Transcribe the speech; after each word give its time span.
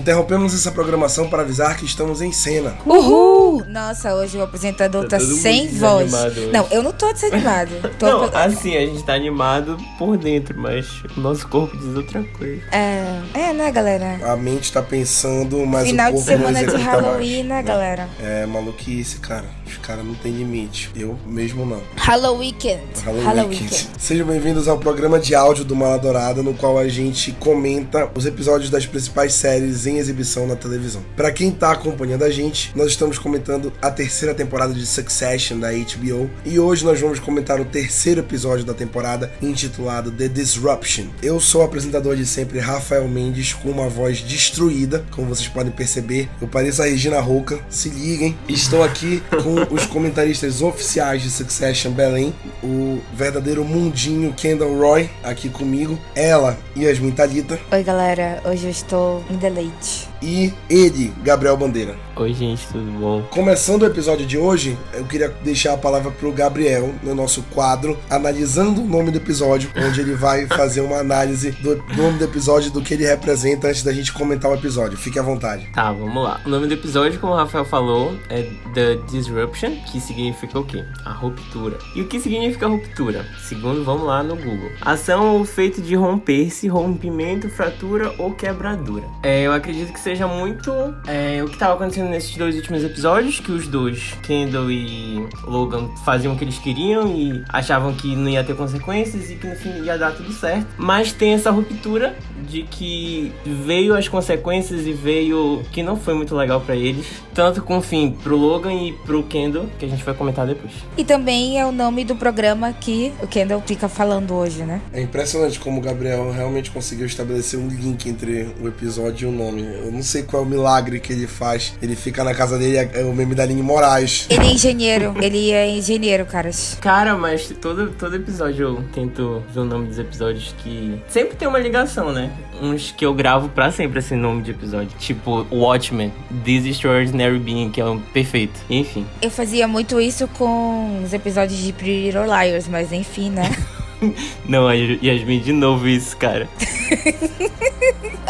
Interrompemos 0.00 0.54
essa 0.54 0.72
programação 0.72 1.28
para 1.28 1.42
avisar 1.42 1.76
que 1.76 1.84
estamos 1.84 2.22
em 2.22 2.32
cena. 2.32 2.74
Uhul! 2.86 3.62
Nossa, 3.68 4.14
hoje 4.14 4.38
o 4.38 4.42
apresentador 4.42 5.06
tá, 5.06 5.18
Tá 5.18 5.20
sem 5.20 5.68
voz. 5.68 6.10
Não, 6.50 6.66
eu 6.70 6.82
não 6.82 6.90
tô 6.90 7.12
desanimado. 7.12 7.70
Tô 7.98 8.06
Não, 8.06 8.24
assim, 8.32 8.74
a 8.78 8.80
gente 8.80 9.02
tá 9.02 9.12
animado 9.12 9.76
por 9.98 10.16
dentro, 10.16 10.58
mas 10.58 11.02
o 11.14 11.20
nosso 11.20 11.46
corpo 11.48 11.76
diz 11.76 11.94
outra 11.94 12.22
coisa. 12.38 12.62
É, 12.72 13.20
é, 13.34 13.52
né, 13.52 13.70
galera? 13.70 14.18
A 14.24 14.36
mente 14.36 14.72
tá 14.72 14.80
pensando, 14.80 15.66
mas 15.66 15.88
Final 15.88 16.14
o 16.14 16.14
de 16.14 16.24
corpo 16.24 16.30
não 16.30 16.48
semana 16.54 16.66
de 16.66 16.82
Halloween, 16.82 17.42
né, 17.42 17.62
galera? 17.62 18.08
É 18.22 18.46
maluquice, 18.46 19.18
cara. 19.18 19.44
Os 19.66 19.76
caras 19.76 20.04
não 20.04 20.14
tem 20.14 20.32
limite. 20.32 20.90
Eu 20.96 21.18
mesmo 21.26 21.66
não. 21.66 21.82
Halloween. 21.96 22.56
Halloween 23.04 23.24
Halloween. 23.24 23.48
Weekend. 23.48 23.88
Sejam 23.98 24.26
bem-vindos 24.26 24.66
ao 24.66 24.78
programa 24.78 25.18
de 25.18 25.34
áudio 25.34 25.64
do 25.64 25.76
Mala 25.76 25.98
Dourada, 25.98 26.42
no 26.42 26.54
qual 26.54 26.78
a 26.78 26.88
gente 26.88 27.32
comenta 27.32 28.10
os 28.14 28.24
episódios 28.24 28.70
das 28.70 28.86
principais 28.86 29.34
séries 29.34 29.86
em 29.90 29.98
exibição 29.98 30.46
na 30.46 30.56
televisão. 30.56 31.02
Pra 31.16 31.32
quem 31.32 31.50
tá 31.50 31.72
acompanhando 31.72 32.24
a 32.24 32.30
gente, 32.30 32.72
nós 32.74 32.88
estamos 32.88 33.18
comentando 33.18 33.72
a 33.82 33.90
terceira 33.90 34.34
temporada 34.34 34.72
de 34.72 34.86
Succession 34.86 35.58
da 35.58 35.70
HBO 35.72 36.30
e 36.44 36.58
hoje 36.58 36.84
nós 36.84 37.00
vamos 37.00 37.18
comentar 37.18 37.60
o 37.60 37.64
terceiro 37.64 38.20
episódio 38.20 38.64
da 38.64 38.74
temporada 38.74 39.32
intitulado 39.42 40.10
The 40.10 40.28
Disruption. 40.28 41.06
Eu 41.22 41.40
sou 41.40 41.62
o 41.62 41.64
apresentador 41.64 42.16
de 42.16 42.26
sempre, 42.26 42.58
Rafael 42.58 43.06
Mendes, 43.08 43.52
com 43.52 43.70
uma 43.70 43.88
voz 43.88 44.20
destruída, 44.20 45.04
como 45.10 45.28
vocês 45.28 45.48
podem 45.48 45.72
perceber. 45.72 46.28
Eu 46.40 46.48
pareço 46.48 46.82
a 46.82 46.86
Regina 46.86 47.20
Roca, 47.20 47.58
se 47.68 47.88
liguem. 47.88 48.36
Estou 48.48 48.82
aqui 48.82 49.22
com 49.42 49.74
os 49.74 49.86
comentaristas 49.86 50.62
oficiais 50.62 51.22
de 51.22 51.30
Succession 51.30 51.92
Belém, 51.92 52.34
o 52.62 53.00
verdadeiro 53.14 53.64
mundinho 53.64 54.32
Kendall 54.32 54.78
Roy 54.78 55.10
aqui 55.22 55.48
comigo, 55.48 55.98
ela 56.14 56.58
Yasmin 56.76 57.10
Talita 57.10 57.50
Oi, 57.72 57.82
galera. 57.82 58.40
Hoje 58.44 58.64
eu 58.66 58.70
estou 58.70 59.24
em 59.30 59.36
deleite. 59.36 59.79
пять. 59.80 60.09
E 60.22 60.52
ele, 60.68 61.12
Gabriel 61.22 61.56
Bandeira. 61.56 61.96
Oi, 62.16 62.34
gente, 62.34 62.66
tudo 62.68 62.84
bom? 62.98 63.22
Começando 63.30 63.82
o 63.82 63.86
episódio 63.86 64.26
de 64.26 64.36
hoje, 64.36 64.76
eu 64.92 65.04
queria 65.04 65.28
deixar 65.42 65.72
a 65.72 65.78
palavra 65.78 66.10
pro 66.10 66.30
Gabriel 66.32 66.92
no 67.02 67.14
nosso 67.14 67.42
quadro, 67.44 67.98
analisando 68.10 68.82
o 68.82 68.86
nome 68.86 69.10
do 69.10 69.16
episódio, 69.16 69.70
onde 69.76 70.00
ele 70.00 70.14
vai 70.14 70.46
fazer 70.54 70.82
uma 70.82 70.98
análise 70.98 71.50
do 71.52 71.82
nome 71.96 72.18
do 72.18 72.24
episódio 72.24 72.70
do 72.70 72.82
que 72.82 72.94
ele 72.94 73.06
representa 73.06 73.68
antes 73.68 73.82
da 73.82 73.92
gente 73.92 74.12
comentar 74.12 74.50
o 74.50 74.54
episódio. 74.54 74.98
Fique 74.98 75.18
à 75.18 75.22
vontade. 75.22 75.66
Tá, 75.72 75.90
vamos 75.92 76.22
lá. 76.22 76.40
O 76.44 76.48
nome 76.50 76.66
do 76.66 76.74
episódio, 76.74 77.18
como 77.18 77.32
o 77.32 77.36
Rafael 77.36 77.64
falou, 77.64 78.14
é 78.28 78.50
The 78.74 78.96
Disruption, 79.10 79.76
que 79.90 79.98
significa 80.00 80.58
o 80.58 80.64
quê? 80.64 80.84
A 81.04 81.12
ruptura. 81.12 81.78
E 81.96 82.02
o 82.02 82.06
que 82.06 82.20
significa 82.20 82.66
ruptura? 82.66 83.24
Segundo, 83.42 83.82
vamos 83.82 84.06
lá 84.06 84.22
no 84.22 84.36
Google. 84.36 84.70
Ação 84.82 85.38
ou 85.38 85.44
feito 85.44 85.80
de 85.80 85.94
romper-se, 85.94 86.68
rompimento, 86.68 87.48
fratura 87.48 88.12
ou 88.18 88.34
quebradura. 88.34 89.04
É, 89.22 89.42
eu 89.42 89.52
acredito 89.52 89.92
que 89.92 90.00
seja 90.00 90.09
muito 90.28 90.72
é, 91.06 91.42
o 91.42 91.46
que 91.46 91.54
estava 91.54 91.74
acontecendo 91.74 92.08
nesses 92.08 92.36
dois 92.36 92.56
últimos 92.56 92.82
episódios, 92.84 93.40
que 93.40 93.52
os 93.52 93.66
dois, 93.68 94.14
Kendall 94.22 94.70
e 94.70 95.28
Logan, 95.44 95.88
faziam 96.04 96.34
o 96.34 96.36
que 96.36 96.44
eles 96.44 96.58
queriam 96.58 97.08
e 97.08 97.42
achavam 97.48 97.94
que 97.94 98.14
não 98.16 98.28
ia 98.28 98.42
ter 98.42 98.56
consequências 98.56 99.30
e 99.30 99.36
que 99.36 99.46
no 99.46 99.56
fim 99.56 99.82
ia 99.82 99.96
dar 99.96 100.12
tudo 100.12 100.32
certo. 100.32 100.66
Mas 100.76 101.12
tem 101.12 101.32
essa 101.32 101.50
ruptura 101.50 102.16
de 102.48 102.62
que 102.64 103.32
veio 103.44 103.94
as 103.94 104.08
consequências 104.08 104.86
e 104.86 104.92
veio 104.92 105.62
que 105.72 105.82
não 105.82 105.96
foi 105.96 106.14
muito 106.14 106.34
legal 106.34 106.60
pra 106.60 106.74
eles, 106.74 107.06
tanto 107.34 107.62
com 107.62 107.78
o 107.78 107.82
fim 107.82 108.10
pro 108.22 108.36
Logan 108.36 108.72
e 108.72 108.92
pro 108.92 109.22
Kendall, 109.22 109.66
que 109.78 109.84
a 109.84 109.88
gente 109.88 110.02
vai 110.04 110.14
comentar 110.14 110.46
depois. 110.46 110.72
E 110.96 111.04
também 111.04 111.60
é 111.60 111.66
o 111.66 111.72
nome 111.72 112.04
do 112.04 112.16
programa 112.16 112.72
que 112.72 113.12
o 113.22 113.26
Kendall 113.26 113.62
fica 113.64 113.88
falando 113.88 114.34
hoje, 114.34 114.62
né? 114.62 114.80
É 114.92 115.00
impressionante 115.00 115.58
como 115.58 115.78
o 115.78 115.82
Gabriel 115.82 116.30
realmente 116.30 116.70
conseguiu 116.70 117.06
estabelecer 117.06 117.58
um 117.58 117.68
link 117.68 118.08
entre 118.08 118.54
o 118.60 118.68
episódio 118.68 119.28
e 119.28 119.32
o 119.32 119.36
nome. 119.36 119.62
Eu 119.62 119.92
não 119.92 119.99
sei 120.02 120.22
qual 120.22 120.42
é 120.42 120.46
o 120.46 120.48
milagre 120.48 121.00
que 121.00 121.12
ele 121.12 121.26
faz. 121.26 121.74
Ele 121.80 121.96
fica 121.96 122.22
na 122.24 122.34
casa 122.34 122.58
dele, 122.58 122.90
é 122.92 123.04
o 123.04 123.12
meme 123.12 123.34
da 123.34 123.42
Aline 123.42 123.62
Moraes. 123.62 124.26
Ele 124.30 124.46
é 124.46 124.52
engenheiro. 124.52 125.14
Ele 125.20 125.50
é 125.50 125.68
engenheiro, 125.68 126.24
caras. 126.26 126.76
Cara, 126.80 127.16
mas 127.16 127.52
todo, 127.60 127.90
todo 127.92 128.16
episódio 128.16 128.66
eu 128.66 128.84
tento 128.92 129.42
ver 129.52 129.60
o 129.60 129.64
nome 129.64 129.88
dos 129.88 129.98
episódios 129.98 130.54
que. 130.58 131.00
Sempre 131.08 131.36
tem 131.36 131.48
uma 131.48 131.58
ligação, 131.58 132.12
né? 132.12 132.30
Uns 132.60 132.92
que 132.92 133.04
eu 133.04 133.14
gravo 133.14 133.48
pra 133.48 133.72
sempre 133.72 134.00
esse 134.00 134.14
nome 134.14 134.42
de 134.42 134.50
episódio. 134.50 134.90
Tipo 134.98 135.46
Watchmen, 135.50 136.12
This 136.44 136.66
Extraordinary 136.66 137.38
Being, 137.38 137.70
que 137.70 137.80
é 137.80 137.84
um 137.84 137.98
perfeito. 137.98 138.60
Enfim. 138.68 139.06
Eu 139.22 139.30
fazia 139.30 139.66
muito 139.66 140.00
isso 140.00 140.28
com 140.28 141.02
os 141.02 141.12
episódios 141.12 141.58
de 141.58 141.72
Pretty 141.72 142.06
Little 142.06 142.24
Liars, 142.24 142.68
mas 142.68 142.92
enfim, 142.92 143.30
né? 143.30 143.50
Não, 144.48 144.66
a 144.68 144.74
Yasmin 144.74 145.40
de 145.40 145.52
novo 145.52 145.88
isso, 145.88 146.16
cara. 146.16 146.48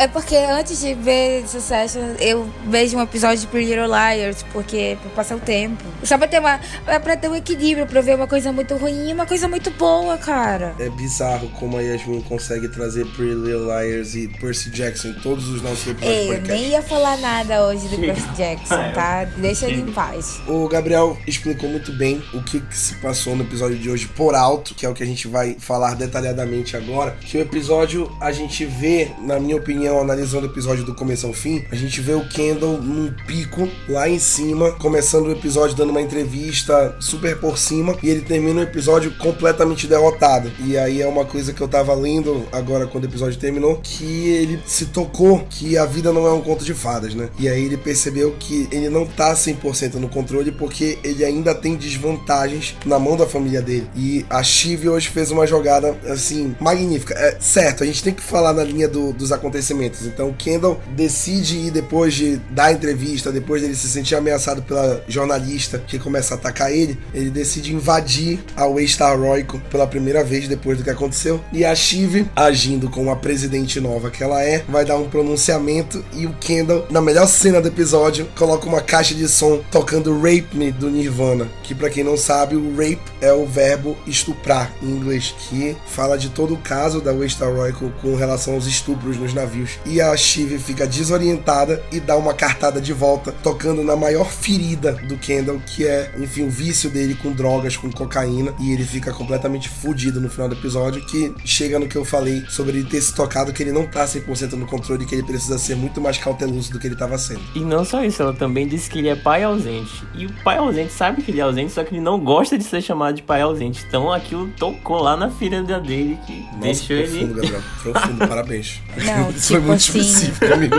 É 0.01 0.09
porque 0.09 0.35
antes 0.35 0.81
de 0.81 0.95
ver 0.95 1.47
Succession, 1.47 2.15
eu 2.21 2.49
vejo 2.69 2.97
um 2.97 3.03
episódio 3.03 3.41
de 3.41 3.47
Pretty 3.49 3.75
Little 3.75 3.87
Liars, 3.87 4.43
porque 4.51 4.97
pra 5.03 5.11
passar 5.11 5.37
o 5.37 5.41
tempo. 5.41 5.85
Só 6.03 6.17
pra 6.17 6.27
ter 6.27 6.39
uma. 6.39 6.59
É 6.87 6.99
pra 6.99 7.19
ter 7.19 7.29
um 7.29 7.35
equilíbrio, 7.35 7.87
pra 7.87 8.01
ver 8.01 8.15
uma 8.15 8.27
coisa 8.27 8.51
muito 8.51 8.75
ruim 8.79 9.11
e 9.11 9.13
uma 9.13 9.27
coisa 9.27 9.47
muito 9.47 9.71
boa, 9.73 10.17
cara. 10.17 10.75
É 10.79 10.89
bizarro 10.89 11.51
como 11.51 11.77
a 11.77 11.83
Yasmin 11.83 12.23
consegue 12.23 12.67
trazer 12.71 13.05
Pretty 13.09 13.35
Little 13.35 13.67
Liars 13.67 14.15
e 14.15 14.27
Percy 14.27 14.71
Jackson 14.71 15.09
em 15.09 15.21
todos 15.21 15.47
os 15.49 15.61
nossos 15.61 15.87
episódios 15.87 16.19
Ei, 16.19 16.35
eu 16.35 16.41
nem 16.45 16.69
ia 16.69 16.81
falar 16.81 17.19
nada 17.19 17.67
hoje 17.67 17.87
do. 17.89 17.99
Percy 17.99 18.29
Jackson, 18.35 18.93
tá? 18.95 19.25
Deixa 19.37 19.69
ele 19.69 19.83
em 19.83 19.93
paz. 19.93 20.41
O 20.49 20.67
Gabriel 20.67 21.19
explicou 21.27 21.69
muito 21.69 21.93
bem 21.93 22.23
o 22.33 22.43
que, 22.43 22.59
que 22.59 22.75
se 22.75 22.95
passou 23.03 23.37
no 23.37 23.45
episódio 23.45 23.77
de 23.77 23.91
hoje 23.91 24.09
por 24.09 24.35
alto, 24.35 24.75
que 24.75 24.87
é 24.87 24.89
o 24.89 24.95
que 24.95 25.03
a 25.03 25.07
gente 25.07 25.29
vai 25.29 25.59
falar 25.61 25.95
detalhadamente 25.95 26.77
agora. 26.77 27.17
Que 27.21 27.39
o 27.39 27.41
episódio 27.41 28.11
a 28.21 28.33
gente 28.33 28.65
vê, 28.65 29.11
na 29.23 29.39
minha 29.39 29.57
opinião, 29.57 30.01
analisando 30.01 30.47
o 30.47 30.51
episódio 30.51 30.85
do 30.85 30.95
começo 30.95 31.27
ao 31.27 31.33
fim, 31.33 31.65
a 31.71 31.77
gente 31.77 32.01
vê 32.01 32.15
o 32.15 32.27
Kendall 32.29 32.81
num 32.81 33.13
pico 33.27 33.69
lá 33.89 34.09
em 34.09 34.19
cima, 34.19 34.73
começando 34.73 35.27
o 35.27 35.33
episódio 35.33 35.77
dando 35.77 35.91
uma 35.91 36.01
entrevista 36.01 36.97
super 36.99 37.39
por 37.39 37.59
cima, 37.59 37.97
e 38.03 38.09
ele 38.09 38.23
termina 38.23 38.61
o 38.61 38.65
episódio 38.65 39.13
completamente 39.19 39.87
derrotado. 39.87 40.51
E 40.65 40.77
aí 40.79 41.03
é 41.03 41.07
uma 41.07 41.25
coisa 41.25 41.53
que 41.53 41.61
eu 41.61 41.69
tava 41.69 41.95
lendo 41.95 42.47
agora 42.51 42.87
quando 42.87 43.05
o 43.05 43.07
episódio 43.07 43.39
terminou, 43.39 43.81
que 43.83 44.29
ele 44.29 44.61
se 44.67 44.87
tocou 44.87 45.47
que 45.51 45.77
a 45.77 45.85
vida 45.85 46.13
não 46.13 46.27
é 46.27 46.33
um 46.33 46.41
conto 46.41 46.65
de 46.65 46.75
fadas, 46.75 47.15
né? 47.15 47.29
E 47.39 47.49
aí 47.49 47.65
ele 47.65 47.77
percebeu 47.77 48.35
que 48.39 48.69
ele 48.73 48.89
não 48.89 49.07
tá 49.07 49.35
100% 49.35 49.95
no 49.95 50.09
controle 50.09 50.51
porque 50.51 50.99
ele 51.05 51.25
ainda 51.25 51.55
tem 51.55 51.77
desvantagens 51.77 52.77
na 52.87 52.99
mão 52.99 53.17
da 53.17 53.27
família 53.27 53.61
dele. 53.61 53.89
E 53.95 54.25
a 54.31 54.43
Shiv 54.43 54.89
hoje 54.89 55.09
fez 55.09 55.31
uma 55.31 55.47
jogada, 55.51 55.95
assim, 56.09 56.55
magnífica. 56.61 57.13
É 57.15 57.37
certo, 57.41 57.83
a 57.83 57.87
gente 57.87 58.03
tem 58.03 58.15
que 58.15 58.23
falar 58.23 58.53
na 58.55 58.65
linha 58.65 58.89
do- 58.89 59.13
dos 59.13 59.33
acontecimentos. 59.33 60.07
Então 60.07 60.29
o 60.31 60.35
Kendall 60.35 60.81
decide 60.97 61.57
ir 61.59 61.71
depois 61.71 62.15
de 62.15 62.37
dar 62.51 62.73
entrevista, 62.73 63.31
depois 63.33 63.61
dele 63.61 63.75
se 63.75 63.89
sentir 63.89 64.15
ameaçado 64.15 64.63
pela 64.63 65.03
jornalista 65.09 65.79
que 65.87 65.99
começa 65.99 66.35
a 66.35 66.37
atacar 66.37 66.73
ele, 66.73 66.99
ele 67.13 67.31
decide 67.31 67.75
invadir 67.75 68.39
a 68.57 68.65
Waystar 68.67 69.19
Royco 69.19 69.61
pela 69.71 69.87
primeira 69.87 70.23
vez 70.25 70.47
depois 70.49 70.79
do 70.79 70.85
que 70.85 70.91
aconteceu. 70.91 71.41
E 71.53 71.65
a 71.65 71.75
Shiv, 71.75 72.27
agindo 72.35 72.89
como 72.89 73.11
a 73.11 73.17
presidente 73.17 73.81
nova 73.81 74.11
que 74.11 74.23
ela 74.23 74.43
é, 74.43 74.65
vai 74.69 74.85
dar 74.85 74.97
um 74.97 75.09
pronunciamento 75.09 76.05
e 76.15 76.27
o 76.27 76.33
Kendall, 76.35 76.87
na 76.91 77.01
melhor 77.01 77.27
cena 77.27 77.61
do 77.61 77.69
episódio, 77.69 78.27
coloca 78.39 78.67
uma 78.69 78.81
caixa 78.81 79.15
de 79.15 79.29
som 79.29 79.61
tocando 79.71 80.17
Rape 80.19 80.47
Me 80.55 80.71
do 80.71 80.89
Nirvana, 80.91 81.49
que 81.63 81.75
pra 81.75 81.91
quem 81.91 82.05
não 82.05 82.17
sabe, 82.17 82.55
o 82.57 82.71
rape 82.77 83.01
é 83.21 83.33
o 83.33 83.47
verbo 83.47 83.97
estuprar 84.07 84.73
em 84.83 84.87
inglês, 84.91 85.35
que 85.49 85.77
fala 85.87 86.19
de 86.19 86.29
todo 86.29 86.55
o 86.55 86.59
caso 86.59 87.01
da 87.01 87.13
Waystar 87.13 87.53
Royco 87.53 87.91
com 88.03 88.15
relação 88.15 88.55
aos 88.55 88.67
estupros 88.67 89.17
nos 89.17 89.33
navios. 89.33 89.79
E 89.87 90.01
a 90.01 90.17
Shiv 90.17 90.59
fica 90.59 90.87
desorientada 90.87 91.83
e 91.91 92.01
dá 92.01 92.17
uma 92.17 92.35
cartada 92.35 92.81
de 92.81 92.93
volta, 92.93 93.33
tocando 93.43 93.83
na 93.83 93.97
maior 93.97 94.31
ferida 94.31 94.93
do 94.93 95.17
Kendall, 95.17 95.61
que 95.67 95.87
é, 95.87 96.13
enfim, 96.19 96.47
o 96.47 96.51
vício 96.51 96.91
dele 96.91 97.15
com 97.15 97.33
drogas, 97.33 97.77
com 97.77 97.91
cocaína, 97.91 98.55
e 98.59 98.73
ele 98.73 98.85
fica 98.85 99.13
completamente 99.13 99.69
fudido 99.69 100.21
no 100.21 100.29
final 100.29 100.49
do 100.49 100.55
episódio, 100.55 101.05
que 101.07 101.35
chega 101.45 101.79
no 101.79 101.89
que 101.89 101.97
eu 101.97 102.05
falei 102.05 102.45
sobre 102.49 102.79
ele 102.79 102.89
ter 102.89 103.01
se 103.01 103.15
tocado 103.15 103.53
que 103.53 103.63
ele 103.63 103.73
não 103.73 103.87
tá 103.87 104.05
100% 104.05 104.53
no 104.53 104.67
controle, 104.67 105.07
que 105.07 105.15
ele 105.15 105.23
precisa 105.23 105.59
ser 105.59 105.77
muito 105.77 106.01
mais 106.01 106.19
cauteloso 106.19 106.73
do 106.73 106.79
que 106.79 106.87
ele 106.87 106.97
tava 106.97 107.17
sendo. 107.19 107.41
E 107.55 107.61
não 107.61 107.85
só 107.85 108.05
isso, 108.05 108.23
ela 108.23 108.33
também 108.33 108.67
disse 108.67 108.91
que 108.91 108.99
ele 108.99 109.09
é 109.09 109.17
pai 109.17 109.43
ausente. 109.43 110.05
E 110.15 110.27
o 110.27 110.33
pai 110.45 110.59
ausente 110.59 110.93
sabe 110.93 111.23
que 111.23 111.31
ele 111.31 111.41
é 111.41 111.45
ausente, 111.45 111.73
só 111.73 111.85
que 111.85 111.95
ele 111.95 112.01
não 112.01 112.19
gosta 112.21 112.59
de 112.59 112.65
ser 112.65 112.83
chamado 112.83 113.17
de 113.17 113.23
pai 113.23 113.41
ausente. 113.41 113.85
Então 113.87 114.13
aquilo 114.13 114.49
tocou 114.59 115.01
lá 115.01 115.17
na 115.17 115.30
ferida 115.31 115.81
dele 115.81 116.19
que 116.27 116.45
Nossa, 116.53 116.59
deixou 116.61 116.97
profundo, 116.99 117.17
ele. 117.17 117.35
Gabriel. 117.51 117.63
Profundo, 117.83 118.19
parabéns. 118.29 118.81
Não, 118.97 119.31
Isso 119.31 119.47
foi 119.49 119.57
tipo 119.57 119.67
muito 119.69 119.73
assim- 119.81 119.99
específico, 120.01 120.53
amigo. 120.55 120.77